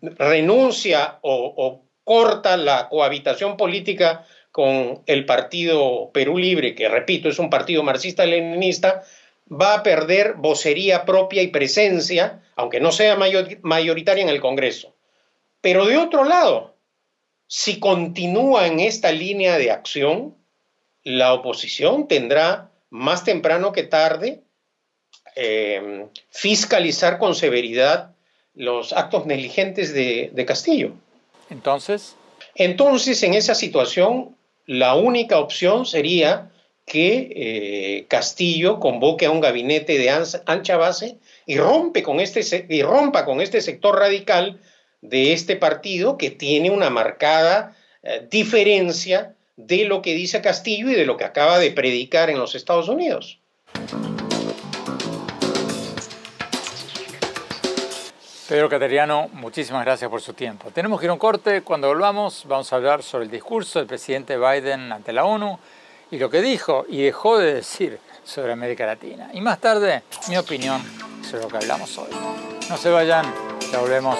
renuncia 0.00 1.18
o, 1.22 1.52
o 1.56 1.87
corta 2.08 2.56
la 2.56 2.88
cohabitación 2.88 3.58
política 3.58 4.24
con 4.50 5.02
el 5.04 5.26
partido 5.26 6.10
Perú 6.10 6.38
Libre, 6.38 6.74
que 6.74 6.88
repito, 6.88 7.28
es 7.28 7.38
un 7.38 7.50
partido 7.50 7.82
marxista-leninista, 7.82 9.04
va 9.52 9.74
a 9.74 9.82
perder 9.82 10.32
vocería 10.38 11.04
propia 11.04 11.42
y 11.42 11.48
presencia, 11.48 12.42
aunque 12.56 12.80
no 12.80 12.92
sea 12.92 13.18
mayoritaria 13.60 14.22
en 14.22 14.30
el 14.30 14.40
Congreso. 14.40 14.94
Pero 15.60 15.84
de 15.84 15.98
otro 15.98 16.24
lado, 16.24 16.76
si 17.46 17.78
continúa 17.78 18.68
en 18.68 18.80
esta 18.80 19.12
línea 19.12 19.58
de 19.58 19.70
acción, 19.70 20.34
la 21.04 21.34
oposición 21.34 22.08
tendrá 22.08 22.70
más 22.88 23.22
temprano 23.22 23.72
que 23.72 23.82
tarde 23.82 24.44
eh, 25.36 26.06
fiscalizar 26.30 27.18
con 27.18 27.34
severidad 27.34 28.14
los 28.54 28.94
actos 28.94 29.26
negligentes 29.26 29.92
de 29.92 30.44
Castillo. 30.46 30.94
Entonces. 31.50 32.16
Entonces, 32.54 33.22
en 33.22 33.34
esa 33.34 33.54
situación, 33.54 34.36
la 34.66 34.94
única 34.94 35.38
opción 35.38 35.86
sería 35.86 36.50
que 36.88 37.32
eh, 37.36 38.06
Castillo 38.08 38.80
convoque 38.80 39.26
a 39.26 39.30
un 39.30 39.40
gabinete 39.40 39.98
de 39.98 40.10
ancha 40.10 40.76
base 40.76 41.18
y, 41.46 41.58
rompe 41.58 42.02
con 42.02 42.18
este, 42.18 42.66
y 42.68 42.82
rompa 42.82 43.24
con 43.24 43.40
este 43.40 43.60
sector 43.60 43.98
radical 43.98 44.58
de 45.00 45.32
este 45.32 45.56
partido 45.56 46.18
que 46.18 46.30
tiene 46.30 46.70
una 46.70 46.90
marcada 46.90 47.76
eh, 48.02 48.26
diferencia 48.30 49.34
de 49.56 49.84
lo 49.84 50.02
que 50.02 50.14
dice 50.14 50.40
Castillo 50.40 50.90
y 50.90 50.94
de 50.94 51.06
lo 51.06 51.16
que 51.16 51.24
acaba 51.24 51.58
de 51.58 51.70
predicar 51.70 52.30
en 52.30 52.38
los 52.38 52.54
Estados 52.54 52.88
Unidos. 52.88 53.38
Pedro 58.48 58.70
Cateriano, 58.70 59.28
muchísimas 59.34 59.84
gracias 59.84 60.10
por 60.10 60.22
su 60.22 60.32
tiempo. 60.32 60.70
Tenemos 60.70 60.98
que 60.98 61.04
ir 61.04 61.10
a 61.10 61.12
un 61.12 61.18
corte. 61.18 61.60
Cuando 61.60 61.88
volvamos, 61.88 62.46
vamos 62.48 62.72
a 62.72 62.76
hablar 62.76 63.02
sobre 63.02 63.26
el 63.26 63.30
discurso 63.30 63.78
del 63.78 63.86
presidente 63.86 64.38
Biden 64.38 64.90
ante 64.90 65.12
la 65.12 65.26
ONU 65.26 65.58
y 66.10 66.18
lo 66.18 66.30
que 66.30 66.40
dijo 66.40 66.86
y 66.88 67.02
dejó 67.02 67.36
de 67.36 67.52
decir 67.52 67.98
sobre 68.24 68.52
América 68.52 68.86
Latina. 68.86 69.28
Y 69.34 69.42
más 69.42 69.60
tarde, 69.60 70.02
mi 70.30 70.38
opinión 70.38 70.80
sobre 71.22 71.42
lo 71.42 71.48
que 71.50 71.58
hablamos 71.58 71.98
hoy. 71.98 72.08
No 72.70 72.78
se 72.78 72.88
vayan, 72.88 73.26
ya 73.70 73.80
volvemos. 73.80 74.18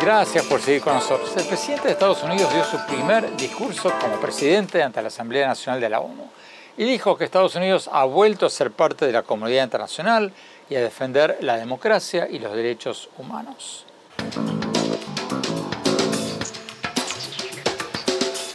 Gracias 0.00 0.44
por 0.44 0.60
seguir 0.60 0.82
con 0.82 0.94
nosotros. 0.94 1.36
El 1.36 1.46
presidente 1.46 1.88
de 1.88 1.94
Estados 1.94 2.22
Unidos 2.22 2.54
dio 2.54 2.62
su 2.62 2.78
primer 2.86 3.36
discurso 3.36 3.92
como 4.00 4.20
presidente 4.20 4.84
ante 4.84 5.02
la 5.02 5.08
Asamblea 5.08 5.48
Nacional 5.48 5.80
de 5.80 5.88
la 5.88 5.98
ONU 5.98 6.38
y 6.78 6.84
dijo 6.84 7.18
que 7.18 7.24
Estados 7.24 7.56
Unidos 7.56 7.90
ha 7.92 8.04
vuelto 8.04 8.46
a 8.46 8.50
ser 8.50 8.70
parte 8.70 9.04
de 9.04 9.12
la 9.12 9.22
comunidad 9.22 9.64
internacional 9.64 10.32
y 10.70 10.76
a 10.76 10.80
defender 10.80 11.36
la 11.40 11.56
democracia 11.56 12.28
y 12.30 12.38
los 12.38 12.54
derechos 12.54 13.10
humanos. 13.18 13.84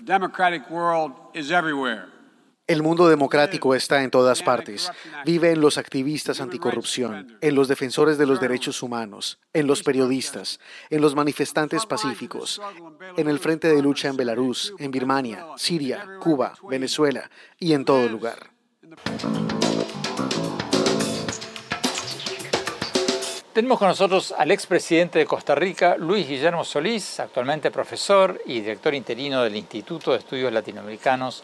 Democratic 0.01 0.69
world 0.71 1.13
is 1.33 1.51
everywhere. 1.51 2.05
El 2.65 2.81
mundo 2.81 3.09
democrático 3.09 3.75
está 3.75 4.03
en 4.03 4.09
todas 4.09 4.41
partes. 4.41 4.89
Vive 5.25 5.51
en 5.51 5.59
los 5.59 5.77
activistas 5.77 6.39
anticorrupción, 6.39 7.37
en 7.41 7.55
los 7.55 7.67
defensores 7.67 8.17
de 8.17 8.25
los 8.25 8.39
derechos 8.39 8.81
humanos, 8.81 9.37
en 9.51 9.67
los 9.67 9.83
periodistas, 9.83 10.61
en 10.89 11.01
los 11.01 11.13
manifestantes 11.13 11.85
pacíficos, 11.85 12.61
en 13.17 13.27
el 13.27 13.39
frente 13.39 13.67
de 13.67 13.81
lucha 13.81 14.07
en 14.07 14.15
Belarus, 14.15 14.73
en 14.79 14.91
Birmania, 14.91 15.45
Siria, 15.57 16.07
Cuba, 16.21 16.53
Venezuela 16.69 17.29
y 17.59 17.73
en 17.73 17.83
todo 17.83 18.07
lugar. 18.07 18.51
Tenemos 23.51 23.77
con 23.77 23.89
nosotros 23.89 24.33
al 24.37 24.51
expresidente 24.51 25.19
de 25.19 25.25
Costa 25.25 25.53
Rica, 25.53 25.97
Luis 25.97 26.29
Guillermo 26.29 26.63
Solís, 26.63 27.19
actualmente 27.19 27.71
profesor 27.71 28.41
y 28.45 28.61
director 28.61 28.95
interino 28.95 29.43
del 29.43 29.57
Instituto 29.57 30.13
de 30.13 30.19
Estudios 30.19 30.53
Latinoamericanos 30.53 31.43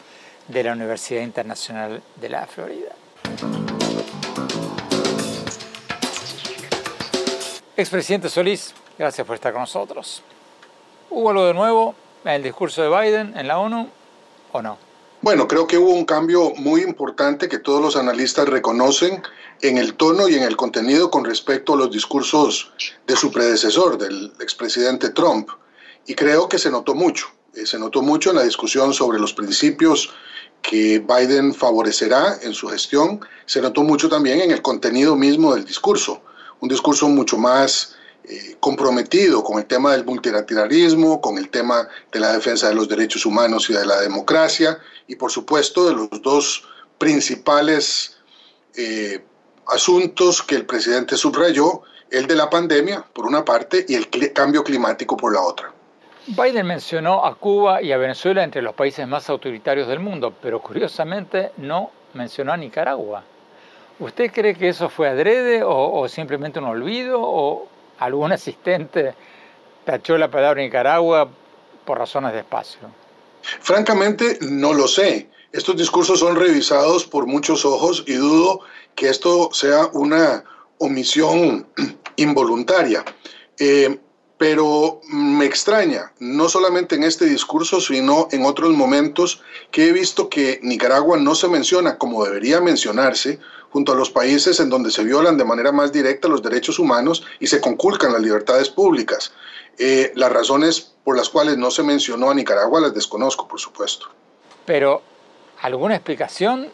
de 0.50 0.64
la 0.64 0.72
Universidad 0.72 1.22
Internacional 1.22 2.02
de 2.16 2.28
la 2.28 2.46
Florida. 2.46 2.94
Expresidente 7.76 8.28
Solís, 8.28 8.74
gracias 8.98 9.26
por 9.26 9.36
estar 9.36 9.52
con 9.52 9.62
nosotros. 9.62 10.22
¿Hubo 11.08 11.30
algo 11.30 11.46
de 11.46 11.54
nuevo 11.54 11.94
en 12.24 12.32
el 12.32 12.42
discurso 12.42 12.82
de 12.82 12.88
Biden 12.88 13.36
en 13.36 13.48
la 13.48 13.58
ONU 13.58 13.88
o 14.52 14.62
no? 14.62 14.76
Bueno, 15.22 15.46
creo 15.46 15.66
que 15.66 15.78
hubo 15.78 15.90
un 15.90 16.04
cambio 16.04 16.52
muy 16.56 16.82
importante 16.82 17.48
que 17.48 17.58
todos 17.58 17.80
los 17.80 17.96
analistas 17.96 18.48
reconocen 18.48 19.22
en 19.62 19.78
el 19.78 19.94
tono 19.94 20.28
y 20.28 20.34
en 20.34 20.42
el 20.42 20.56
contenido 20.56 21.10
con 21.10 21.24
respecto 21.24 21.74
a 21.74 21.76
los 21.76 21.90
discursos 21.90 22.72
de 23.06 23.16
su 23.16 23.30
predecesor, 23.30 23.98
del 23.98 24.32
expresidente 24.40 25.10
Trump. 25.10 25.50
y 26.06 26.14
creo 26.14 26.48
que 26.48 26.58
se 26.58 26.70
notó 26.70 26.94
mucho. 26.94 27.26
Eh, 27.54 27.66
se 27.66 27.78
notó 27.78 28.02
mucho 28.02 28.30
en 28.30 28.36
la 28.36 28.42
discusión 28.42 28.94
sobre 28.94 29.18
los 29.18 29.34
principios 29.34 30.10
que 30.62 30.98
Biden 30.98 31.54
favorecerá 31.54 32.38
en 32.42 32.54
su 32.54 32.68
gestión. 32.68 33.20
Se 33.46 33.60
notó 33.60 33.82
mucho 33.82 34.08
también 34.08 34.40
en 34.40 34.50
el 34.50 34.62
contenido 34.62 35.16
mismo 35.16 35.54
del 35.54 35.64
discurso. 35.64 36.22
Un 36.60 36.68
discurso 36.68 37.08
mucho 37.08 37.38
más 37.38 37.94
eh, 38.24 38.56
comprometido 38.60 39.42
con 39.42 39.58
el 39.58 39.66
tema 39.66 39.92
del 39.92 40.04
multilateralismo, 40.04 41.20
con 41.20 41.38
el 41.38 41.48
tema 41.48 41.88
de 42.12 42.20
la 42.20 42.32
defensa 42.32 42.68
de 42.68 42.74
los 42.74 42.88
derechos 42.88 43.24
humanos 43.26 43.68
y 43.70 43.72
de 43.72 43.86
la 43.86 44.00
democracia, 44.00 44.78
y 45.06 45.16
por 45.16 45.30
supuesto 45.30 45.86
de 45.86 45.94
los 45.94 46.22
dos 46.22 46.64
principales 46.98 48.18
eh, 48.76 49.24
asuntos 49.66 50.42
que 50.42 50.54
el 50.54 50.66
presidente 50.66 51.16
subrayó, 51.16 51.82
el 52.10 52.26
de 52.26 52.34
la 52.34 52.50
pandemia 52.50 53.04
por 53.12 53.26
una 53.26 53.44
parte 53.44 53.86
y 53.88 53.94
el 53.94 54.08
cambio 54.32 54.62
climático 54.64 55.16
por 55.16 55.32
la 55.32 55.40
otra. 55.40 55.72
Biden 56.30 56.64
mencionó 56.64 57.26
a 57.26 57.34
Cuba 57.34 57.82
y 57.82 57.90
a 57.90 57.96
Venezuela 57.96 58.44
entre 58.44 58.62
los 58.62 58.74
países 58.74 59.06
más 59.08 59.28
autoritarios 59.28 59.88
del 59.88 59.98
mundo, 59.98 60.32
pero 60.40 60.62
curiosamente 60.62 61.50
no 61.56 61.90
mencionó 62.14 62.52
a 62.52 62.56
Nicaragua. 62.56 63.24
¿Usted 63.98 64.30
cree 64.32 64.54
que 64.54 64.68
eso 64.68 64.88
fue 64.88 65.08
adrede 65.08 65.62
o, 65.64 66.06
simplemente 66.08 66.60
un 66.60 66.66
olvido 66.66 67.20
o 67.20 67.66
algún 67.98 68.30
asistente 68.30 69.14
tachó 69.84 70.16
la 70.16 70.30
palabra 70.30 70.62
Nicaragua 70.62 71.28
por 71.84 71.98
razones 71.98 72.32
de 72.32 72.38
espacio? 72.38 72.78
Francamente, 73.42 74.38
no 74.40 74.72
lo 74.72 74.86
sé. 74.86 75.28
Estos 75.50 75.76
discursos 75.76 76.20
son 76.20 76.36
revisados 76.36 77.04
por 77.06 77.26
muchos 77.26 77.64
ojos 77.64 78.04
y 78.06 78.14
dudo 78.14 78.60
que 78.94 79.08
esto 79.08 79.50
sea 79.52 79.86
una 79.94 80.44
omisión 80.78 81.66
involuntaria. 82.16 83.04
Eh, 83.58 83.98
pero 84.40 85.02
me 85.06 85.44
extraña, 85.44 86.12
no 86.18 86.48
solamente 86.48 86.94
en 86.94 87.02
este 87.02 87.26
discurso, 87.26 87.78
sino 87.78 88.26
en 88.32 88.46
otros 88.46 88.70
momentos 88.70 89.42
que 89.70 89.86
he 89.86 89.92
visto 89.92 90.30
que 90.30 90.58
Nicaragua 90.62 91.18
no 91.18 91.34
se 91.34 91.46
menciona 91.46 91.98
como 91.98 92.24
debería 92.24 92.58
mencionarse 92.62 93.38
junto 93.68 93.92
a 93.92 93.96
los 93.96 94.08
países 94.08 94.58
en 94.58 94.70
donde 94.70 94.90
se 94.92 95.04
violan 95.04 95.36
de 95.36 95.44
manera 95.44 95.72
más 95.72 95.92
directa 95.92 96.26
los 96.26 96.42
derechos 96.42 96.78
humanos 96.78 97.22
y 97.38 97.48
se 97.48 97.60
conculcan 97.60 98.14
las 98.14 98.22
libertades 98.22 98.70
públicas. 98.70 99.34
Eh, 99.76 100.10
las 100.14 100.32
razones 100.32 100.94
por 101.04 101.18
las 101.18 101.28
cuales 101.28 101.58
no 101.58 101.70
se 101.70 101.82
mencionó 101.82 102.30
a 102.30 102.34
Nicaragua 102.34 102.80
las 102.80 102.94
desconozco, 102.94 103.46
por 103.46 103.60
supuesto. 103.60 104.06
Pero, 104.64 105.02
¿alguna 105.60 105.96
explicación? 105.96 106.70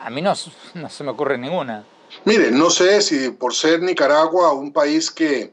A 0.00 0.08
mí 0.08 0.22
no, 0.22 0.32
no 0.72 0.88
se 0.88 1.04
me 1.04 1.10
ocurre 1.10 1.36
ninguna. 1.36 1.84
Mire, 2.24 2.50
no 2.50 2.70
sé 2.70 3.02
si 3.02 3.28
por 3.28 3.54
ser 3.54 3.82
Nicaragua 3.82 4.54
un 4.54 4.72
país 4.72 5.10
que 5.10 5.52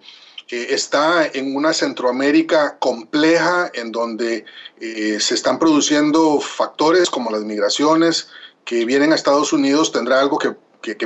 está 0.49 1.27
en 1.27 1.55
una 1.55 1.73
Centroamérica 1.73 2.77
compleja 2.79 3.69
en 3.73 3.91
donde 3.91 4.45
eh, 4.79 5.19
se 5.19 5.35
están 5.35 5.59
produciendo 5.59 6.39
factores 6.39 7.09
como 7.09 7.31
las 7.31 7.41
migraciones 7.41 8.29
que 8.63 8.85
vienen 8.85 9.11
a 9.11 9.15
Estados 9.15 9.51
Unidos, 9.51 9.91
tendrá 9.91 10.19
algo 10.19 10.37
que, 10.37 10.55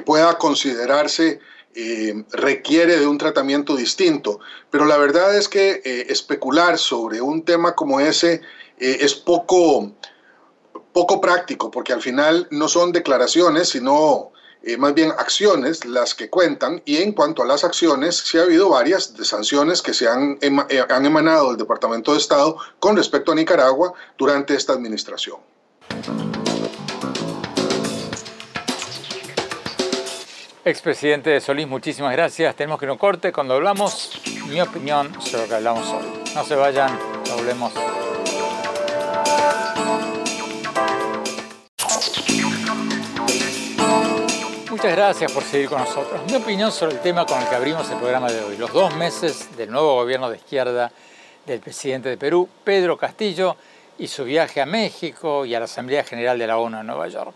pueda 0.05 0.37
considerarse 0.37 1.39
eh, 1.73 2.23
requiere 2.33 2.99
de 2.99 3.07
un 3.07 3.17
tratamiento 3.17 3.75
distinto. 3.75 4.39
Pero 4.69 4.85
la 4.85 4.97
verdad 4.97 5.35
es 5.35 5.47
que 5.47 5.81
eh, 5.83 6.05
especular 6.09 6.77
sobre 6.77 7.19
un 7.19 7.43
tema 7.43 7.73
como 7.73 7.99
ese 7.99 8.41
es 8.77 9.13
poco, 9.13 9.91
poco 10.91 11.21
práctico, 11.21 11.69
porque 11.69 11.93
al 11.93 12.01
final 12.01 12.47
no 12.49 12.67
son 12.67 12.91
declaraciones, 12.91 13.69
sino 13.69 14.30
eh, 14.63 14.77
más 14.77 14.93
bien 14.93 15.11
acciones 15.11 15.85
las 15.85 16.13
que 16.13 16.29
cuentan 16.29 16.81
y 16.85 16.97
en 16.97 17.13
cuanto 17.13 17.41
a 17.41 17.45
las 17.45 17.63
acciones, 17.63 18.17
sí 18.17 18.37
ha 18.37 18.43
habido 18.43 18.69
varias 18.69 19.15
de 19.15 19.25
sanciones 19.25 19.81
que 19.81 19.93
se 19.93 20.07
han, 20.07 20.37
eh, 20.41 20.85
han 20.89 21.05
emanado 21.05 21.49
del 21.49 21.57
Departamento 21.57 22.13
de 22.13 22.19
Estado 22.19 22.57
con 22.79 22.95
respecto 22.95 23.31
a 23.31 23.35
Nicaragua 23.35 23.93
durante 24.17 24.55
esta 24.55 24.73
administración. 24.73 25.37
Expresidente 30.63 31.41
Solís, 31.41 31.67
muchísimas 31.67 32.11
gracias. 32.11 32.55
Tenemos 32.55 32.79
que 32.79 32.85
no 32.85 32.99
corte 32.99 33.31
cuando 33.31 33.55
hablamos 33.55 34.21
mi 34.47 34.61
opinión 34.61 35.11
sobre 35.19 35.43
lo 35.43 35.49
que 35.49 35.55
hablamos 35.55 35.87
hoy. 35.87 36.23
No 36.35 36.45
se 36.45 36.55
vayan, 36.55 36.99
volvemos. 37.35 37.73
Muchas 44.81 44.97
gracias 44.97 45.31
por 45.31 45.43
seguir 45.43 45.69
con 45.69 45.77
nosotros. 45.77 46.19
Mi 46.25 46.37
opinión 46.37 46.71
sobre 46.71 46.93
el 46.93 47.01
tema 47.01 47.23
con 47.23 47.39
el 47.39 47.47
que 47.47 47.53
abrimos 47.53 47.87
el 47.91 47.99
programa 47.99 48.31
de 48.31 48.43
hoy, 48.43 48.57
los 48.57 48.73
dos 48.73 48.95
meses 48.95 49.55
del 49.55 49.69
nuevo 49.69 49.93
gobierno 49.93 50.27
de 50.27 50.37
izquierda 50.37 50.91
del 51.45 51.59
presidente 51.59 52.09
de 52.09 52.17
Perú, 52.17 52.49
Pedro 52.63 52.97
Castillo, 52.97 53.55
y 53.99 54.07
su 54.07 54.23
viaje 54.23 54.59
a 54.59 54.65
México 54.65 55.45
y 55.45 55.53
a 55.53 55.59
la 55.59 55.65
Asamblea 55.65 56.03
General 56.03 56.39
de 56.39 56.47
la 56.47 56.57
ONU 56.57 56.79
en 56.79 56.87
Nueva 56.87 57.07
York. 57.09 57.35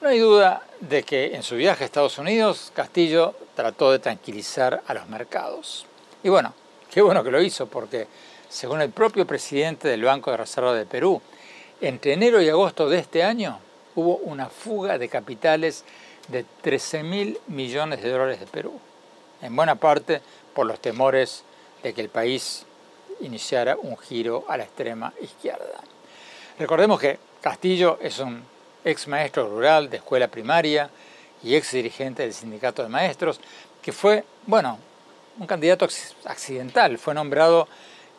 No 0.00 0.08
hay 0.08 0.18
duda 0.18 0.64
de 0.80 1.04
que 1.04 1.36
en 1.36 1.44
su 1.44 1.54
viaje 1.54 1.84
a 1.84 1.86
Estados 1.86 2.18
Unidos, 2.18 2.72
Castillo 2.74 3.36
trató 3.54 3.92
de 3.92 4.00
tranquilizar 4.00 4.82
a 4.88 4.92
los 4.92 5.06
mercados. 5.06 5.86
Y 6.24 6.30
bueno, 6.30 6.52
qué 6.90 7.00
bueno 7.00 7.22
que 7.22 7.30
lo 7.30 7.40
hizo, 7.40 7.68
porque 7.68 8.08
según 8.48 8.80
el 8.80 8.90
propio 8.90 9.24
presidente 9.24 9.86
del 9.86 10.02
Banco 10.02 10.32
de 10.32 10.38
Reserva 10.38 10.74
de 10.74 10.84
Perú, 10.84 11.22
entre 11.80 12.12
enero 12.12 12.42
y 12.42 12.48
agosto 12.48 12.88
de 12.88 12.98
este 12.98 13.22
año 13.22 13.60
hubo 13.94 14.16
una 14.16 14.48
fuga 14.48 14.98
de 14.98 15.08
capitales 15.08 15.84
de 16.28 16.44
13 16.62 17.02
mil 17.02 17.38
millones 17.46 18.02
de 18.02 18.10
dólares 18.10 18.40
de 18.40 18.46
Perú, 18.46 18.80
en 19.42 19.54
buena 19.54 19.74
parte 19.74 20.20
por 20.54 20.66
los 20.66 20.80
temores 20.80 21.44
de 21.82 21.92
que 21.92 22.00
el 22.00 22.08
país 22.08 22.64
iniciara 23.20 23.76
un 23.80 23.96
giro 23.96 24.44
a 24.48 24.56
la 24.56 24.64
extrema 24.64 25.12
izquierda. 25.20 25.80
Recordemos 26.58 27.00
que 27.00 27.18
Castillo 27.40 27.98
es 28.00 28.18
un 28.18 28.42
ex 28.84 29.08
maestro 29.08 29.48
rural 29.48 29.90
de 29.90 29.98
escuela 29.98 30.28
primaria 30.28 30.90
y 31.42 31.54
ex 31.54 31.72
dirigente 31.72 32.22
del 32.22 32.32
sindicato 32.32 32.82
de 32.82 32.88
maestros, 32.88 33.40
que 33.82 33.92
fue, 33.92 34.24
bueno, 34.46 34.78
un 35.38 35.46
candidato 35.46 35.86
accidental, 36.24 36.96
fue 36.98 37.12
nombrado 37.12 37.68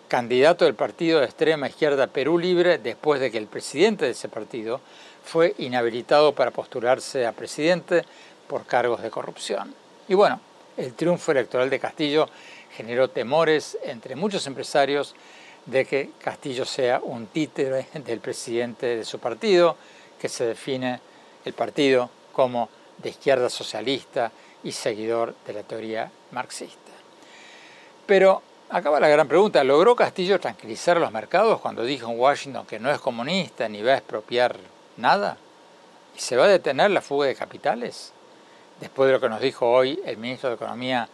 candidato 0.08 0.66
del 0.66 0.76
partido 0.76 1.20
de 1.20 1.26
extrema 1.26 1.68
izquierda 1.68 2.08
Perú 2.08 2.38
Libre 2.38 2.78
después 2.78 3.20
de 3.20 3.32
que 3.32 3.38
el 3.38 3.48
presidente 3.48 4.06
de 4.06 4.12
ese 4.12 4.30
partido 4.30 4.82
fue 5.24 5.56
inhabilitado 5.58 6.34
para 6.34 6.52
postularse 6.52 7.26
a 7.26 7.32
presidente 7.32 8.04
por 8.48 8.66
cargos 8.66 9.02
de 9.02 9.10
corrupción. 9.10 9.74
Y 10.08 10.14
bueno, 10.14 10.40
el 10.78 10.94
triunfo 10.94 11.32
electoral 11.32 11.70
de 11.70 11.80
Castillo 11.80 12.30
generó 12.76 13.10
temores 13.10 13.78
entre 13.84 14.16
muchos 14.16 14.46
empresarios 14.48 15.16
de 15.66 15.86
que 15.86 16.12
Castillo 16.22 16.66
sea 16.66 17.00
un 17.02 17.28
títere 17.28 17.88
del 17.94 18.20
presidente 18.20 18.98
de 18.98 19.06
su 19.06 19.20
partido, 19.20 19.78
que 20.20 20.30
se 20.30 20.46
define 20.46 21.00
el 21.44 21.54
partido 21.54 22.10
como 22.32 22.70
de 22.98 23.10
izquierda 23.10 23.50
socialista 23.50 24.32
y 24.64 24.72
seguidor 24.72 25.34
de 25.46 25.54
la 25.54 25.64
teoría 25.64 26.12
marxista. 26.32 26.92
Pero 28.06 28.42
acaba 28.70 29.00
la 29.00 29.08
gran 29.08 29.28
pregunta, 29.28 29.64
¿logró 29.64 29.96
Castillo 29.96 30.40
tranquilizar 30.40 30.98
los 30.98 31.12
mercados 31.12 31.62
cuando 31.62 31.84
dijo 31.84 32.12
en 32.12 32.20
Washington 32.20 32.66
que 32.66 32.80
no 32.80 32.92
es 32.92 33.00
comunista 33.00 33.70
ni 33.70 33.82
va 33.82 33.94
a 33.94 33.98
expropiar 33.98 34.58
nada. 34.98 35.38
¿Y 36.16 36.20
se 36.20 36.38
va 36.38 36.46
a 36.46 36.50
detener 36.50 36.92
la 36.92 37.02
fuga 37.02 37.28
de 37.28 37.36
capitales? 37.36 38.14
Después 38.80 39.08
de 39.08 39.14
lo 39.14 39.22
que 39.22 39.30
nos 39.30 39.42
dijo 39.42 39.70
hoy 39.70 40.00
el 40.06 40.18
ministro 40.18 40.50
de 40.50 40.56
Economía, 40.56 41.08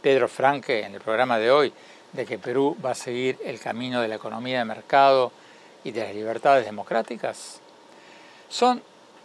Pedro 0.00 0.28
Franque, 0.28 0.84
en 0.84 0.94
el 0.94 1.00
programa 1.00 1.38
de 1.38 1.50
hoy, 1.50 1.72
de 2.12 2.26
que 2.26 2.38
Perú 2.38 2.76
va 2.84 2.92
a 2.92 2.94
seguir 2.94 3.38
el 3.44 3.58
camino 3.58 4.00
de 4.00 4.08
la 4.08 4.14
economía 4.16 4.58
de 4.58 4.64
mercado 4.64 5.32
y 5.82 5.90
de 5.90 6.04
las 6.04 6.14
libertades 6.14 6.64
democráticas. 6.64 7.60
Son 8.48 8.82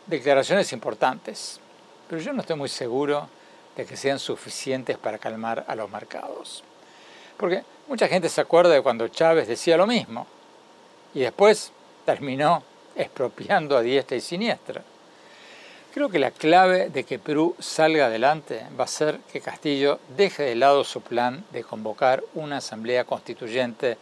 declaraciones 0.08 0.74
importantes, 0.74 1.60
pero 2.08 2.22
yo 2.22 2.34
no 2.34 2.42
estoy 2.42 2.56
muy 2.56 2.70
seguro 2.70 3.30
de 3.76 3.86
que 3.86 3.96
sean 3.96 4.18
suficientes 4.18 4.98
para 4.98 5.20
calmar 5.20 5.66
a 5.68 5.76
los 5.76 5.90
mercados. 5.90 6.64
Porque 7.40 7.64
mucha 7.88 8.10
gente 8.10 8.28
se 8.28 8.42
acuerda 8.42 8.74
de 8.74 8.82
cuando 8.82 9.08
Chávez 9.08 9.48
decía 9.48 9.78
lo 9.78 9.88
mismo 9.88 10.28
y 11.14 11.22
después 11.22 11.72
terminó 12.06 12.62
expropiando 12.98 13.78
a 13.78 13.82
diestra 13.82 14.18
y 14.18 14.22
siniestra. 14.22 14.84
Creo 15.94 16.10
que 16.10 16.20
la 16.20 16.32
clave 16.32 16.90
de 16.90 17.06
que 17.06 17.18
Perú 17.18 17.56
salga 17.58 18.08
adelante 18.08 18.66
va 18.78 18.84
a 18.84 18.88
ser 18.88 19.20
que 19.32 19.40
Castillo 19.40 20.02
deje 20.18 20.44
de 20.44 20.56
lado 20.56 20.84
su 20.84 21.00
plan 21.00 21.46
de 21.52 21.64
convocar 21.64 22.22
una 22.34 22.58
asamblea 22.58 23.06
constituyente 23.06 23.98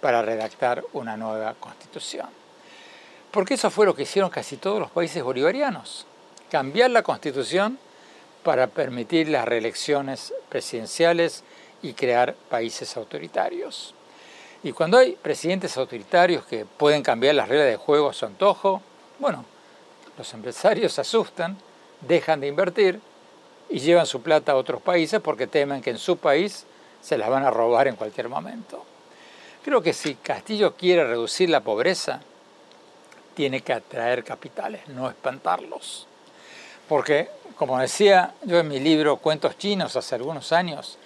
para 0.00 0.22
redactar 0.22 0.82
una 0.94 1.18
nueva 1.18 1.54
constitución. 1.60 2.28
Porque 3.30 3.54
eso 3.54 3.70
fue 3.70 3.84
lo 3.84 3.94
que 3.94 4.04
hicieron 4.04 4.30
casi 4.30 4.56
todos 4.56 4.80
los 4.80 4.90
países 4.90 5.22
bolivarianos. 5.22 6.06
Cambiar 6.50 6.90
la 6.90 7.02
constitución 7.02 7.78
para 8.42 8.68
permitir 8.68 9.28
las 9.28 9.44
reelecciones 9.44 10.32
presidenciales 10.48 11.44
y 11.82 11.92
crear 11.94 12.34
países 12.48 12.96
autoritarios. 12.96 13.94
Y 14.62 14.72
cuando 14.72 14.98
hay 14.98 15.12
presidentes 15.12 15.76
autoritarios 15.76 16.44
que 16.44 16.66
pueden 16.66 17.02
cambiar 17.02 17.34
las 17.34 17.48
reglas 17.48 17.68
de 17.68 17.76
juego 17.76 18.10
a 18.10 18.12
su 18.12 18.26
antojo, 18.26 18.82
bueno, 19.18 19.44
los 20.18 20.34
empresarios 20.34 20.92
se 20.92 21.00
asustan, 21.00 21.56
dejan 22.02 22.40
de 22.40 22.48
invertir 22.48 23.00
y 23.68 23.78
llevan 23.78 24.06
su 24.06 24.20
plata 24.22 24.52
a 24.52 24.56
otros 24.56 24.82
países 24.82 25.20
porque 25.20 25.46
temen 25.46 25.80
que 25.80 25.90
en 25.90 25.98
su 25.98 26.16
país 26.16 26.66
se 27.00 27.16
las 27.16 27.30
van 27.30 27.44
a 27.44 27.50
robar 27.50 27.88
en 27.88 27.96
cualquier 27.96 28.28
momento. 28.28 28.84
Creo 29.64 29.82
que 29.82 29.92
si 29.92 30.14
Castillo 30.16 30.74
quiere 30.74 31.04
reducir 31.04 31.50
la 31.50 31.60
pobreza, 31.60 32.20
tiene 33.34 33.60
que 33.62 33.72
atraer 33.72 34.24
capitales, 34.24 34.88
no 34.88 35.08
espantarlos. 35.08 36.06
Porque, 36.88 37.30
como 37.56 37.78
decía 37.78 38.34
yo 38.42 38.58
en 38.58 38.68
mi 38.68 38.80
libro 38.80 39.16
Cuentos 39.18 39.56
Chinos 39.56 39.96
hace 39.96 40.14
algunos 40.14 40.52
años, 40.52 40.98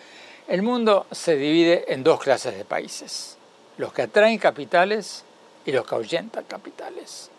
el 0.47 0.63
mundo 0.63 1.07
se 1.11 1.37
divide 1.37 1.93
en 1.93 2.05
dos 2.05 2.21
clases 2.21 2.57
de 2.57 2.65
países, 2.65 3.39
los 3.79 3.93
que 3.93 4.03
atraen 4.03 4.39
capitales 4.39 5.25
y 5.65 5.73
los 5.73 5.87
que 5.87 5.95
ahuyentan 5.95 6.45
capitales. 6.45 7.31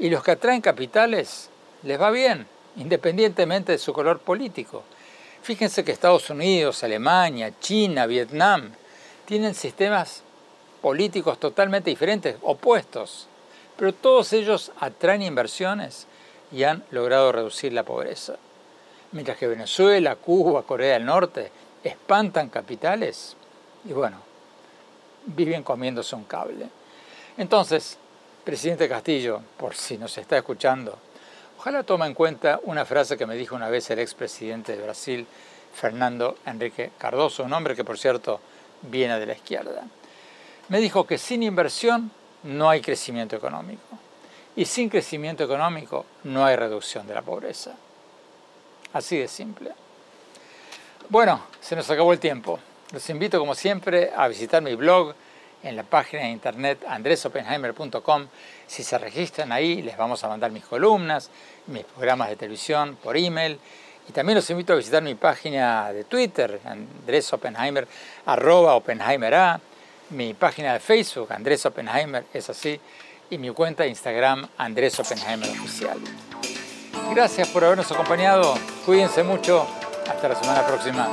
Y 0.00 0.10
los 0.10 0.24
que 0.24 0.32
atraen 0.32 0.60
capitales 0.60 1.48
les 1.84 2.00
va 2.00 2.10
bien, 2.10 2.46
independientemente 2.76 3.72
de 3.72 3.78
su 3.78 3.92
color 3.92 4.18
político. 4.18 4.82
Fíjense 5.42 5.84
que 5.84 5.92
Estados 5.92 6.28
Unidos, 6.30 6.82
Alemania, 6.82 7.52
China, 7.60 8.06
Vietnam 8.06 8.72
tienen 9.26 9.54
sistemas 9.54 10.22
políticos 10.82 11.38
totalmente 11.38 11.90
diferentes, 11.90 12.36
opuestos, 12.42 13.28
pero 13.76 13.92
todos 13.92 14.32
ellos 14.32 14.72
atraen 14.80 15.22
inversiones 15.22 16.06
y 16.50 16.64
han 16.64 16.82
logrado 16.90 17.30
reducir 17.30 17.72
la 17.72 17.84
pobreza. 17.84 18.34
Mientras 19.12 19.38
que 19.38 19.46
Venezuela, 19.46 20.16
Cuba, 20.16 20.64
Corea 20.64 20.94
del 20.94 21.04
Norte 21.04 21.52
espantan 21.84 22.48
capitales 22.48 23.36
y 23.84 23.92
bueno, 23.92 24.16
viven 25.26 25.62
comiéndose 25.62 26.16
un 26.16 26.24
cable. 26.24 26.66
Entonces, 27.36 27.98
presidente 28.42 28.88
Castillo, 28.88 29.42
por 29.58 29.74
si 29.74 29.98
nos 29.98 30.16
está 30.18 30.38
escuchando, 30.38 30.98
ojalá 31.58 31.82
tome 31.82 32.06
en 32.06 32.14
cuenta 32.14 32.60
una 32.64 32.84
frase 32.84 33.16
que 33.16 33.26
me 33.26 33.36
dijo 33.36 33.54
una 33.54 33.68
vez 33.68 33.88
el 33.90 33.98
expresidente 33.98 34.76
de 34.76 34.82
Brasil, 34.82 35.26
Fernando 35.74 36.38
Enrique 36.46 36.92
Cardoso, 36.98 37.44
un 37.44 37.52
hombre 37.52 37.76
que 37.76 37.84
por 37.84 37.98
cierto 37.98 38.40
viene 38.82 39.18
de 39.18 39.26
la 39.26 39.34
izquierda. 39.34 39.84
Me 40.68 40.78
dijo 40.78 41.06
que 41.06 41.18
sin 41.18 41.42
inversión 41.42 42.10
no 42.44 42.70
hay 42.70 42.80
crecimiento 42.80 43.36
económico 43.36 43.98
y 44.56 44.64
sin 44.64 44.88
crecimiento 44.88 45.44
económico 45.44 46.06
no 46.24 46.44
hay 46.44 46.56
reducción 46.56 47.06
de 47.06 47.14
la 47.14 47.22
pobreza. 47.22 47.74
Así 48.92 49.18
de 49.18 49.28
simple. 49.28 49.72
Bueno, 51.10 51.42
se 51.60 51.76
nos 51.76 51.88
acabó 51.90 52.12
el 52.12 52.18
tiempo. 52.18 52.58
Los 52.92 53.08
invito 53.10 53.38
como 53.38 53.54
siempre 53.54 54.10
a 54.16 54.26
visitar 54.26 54.62
mi 54.62 54.74
blog 54.74 55.14
en 55.62 55.76
la 55.76 55.82
página 55.82 56.22
de 56.22 56.30
internet 56.30 56.84
andresopenheimer.com. 56.88 58.26
Si 58.66 58.82
se 58.82 58.96
registran 58.98 59.52
ahí, 59.52 59.82
les 59.82 59.96
vamos 59.96 60.24
a 60.24 60.28
mandar 60.28 60.50
mis 60.50 60.64
columnas, 60.64 61.30
mis 61.66 61.84
programas 61.84 62.30
de 62.30 62.36
televisión 62.36 62.96
por 63.02 63.16
email. 63.16 63.58
Y 64.08 64.12
también 64.12 64.36
los 64.36 64.48
invito 64.50 64.72
a 64.72 64.76
visitar 64.76 65.02
mi 65.02 65.14
página 65.14 65.92
de 65.92 66.04
Twitter, 66.04 66.60
Andrés 66.64 67.32
Oppenheimer, 67.32 67.86
mi 70.10 70.34
página 70.34 70.74
de 70.74 70.80
Facebook, 70.80 71.32
Andrés 71.32 71.64
Oppenheimer, 71.64 72.24
es 72.32 72.50
así, 72.50 72.78
y 73.30 73.38
mi 73.38 73.50
cuenta 73.50 73.82
de 73.82 73.88
Instagram, 73.90 74.46
Andrés. 74.58 75.00
Gracias 77.14 77.48
por 77.48 77.64
habernos 77.64 77.90
acompañado, 77.90 78.54
cuídense 78.84 79.22
mucho, 79.22 79.66
hasta 80.08 80.28
la 80.28 80.34
semana 80.34 80.66
próxima. 80.66 81.08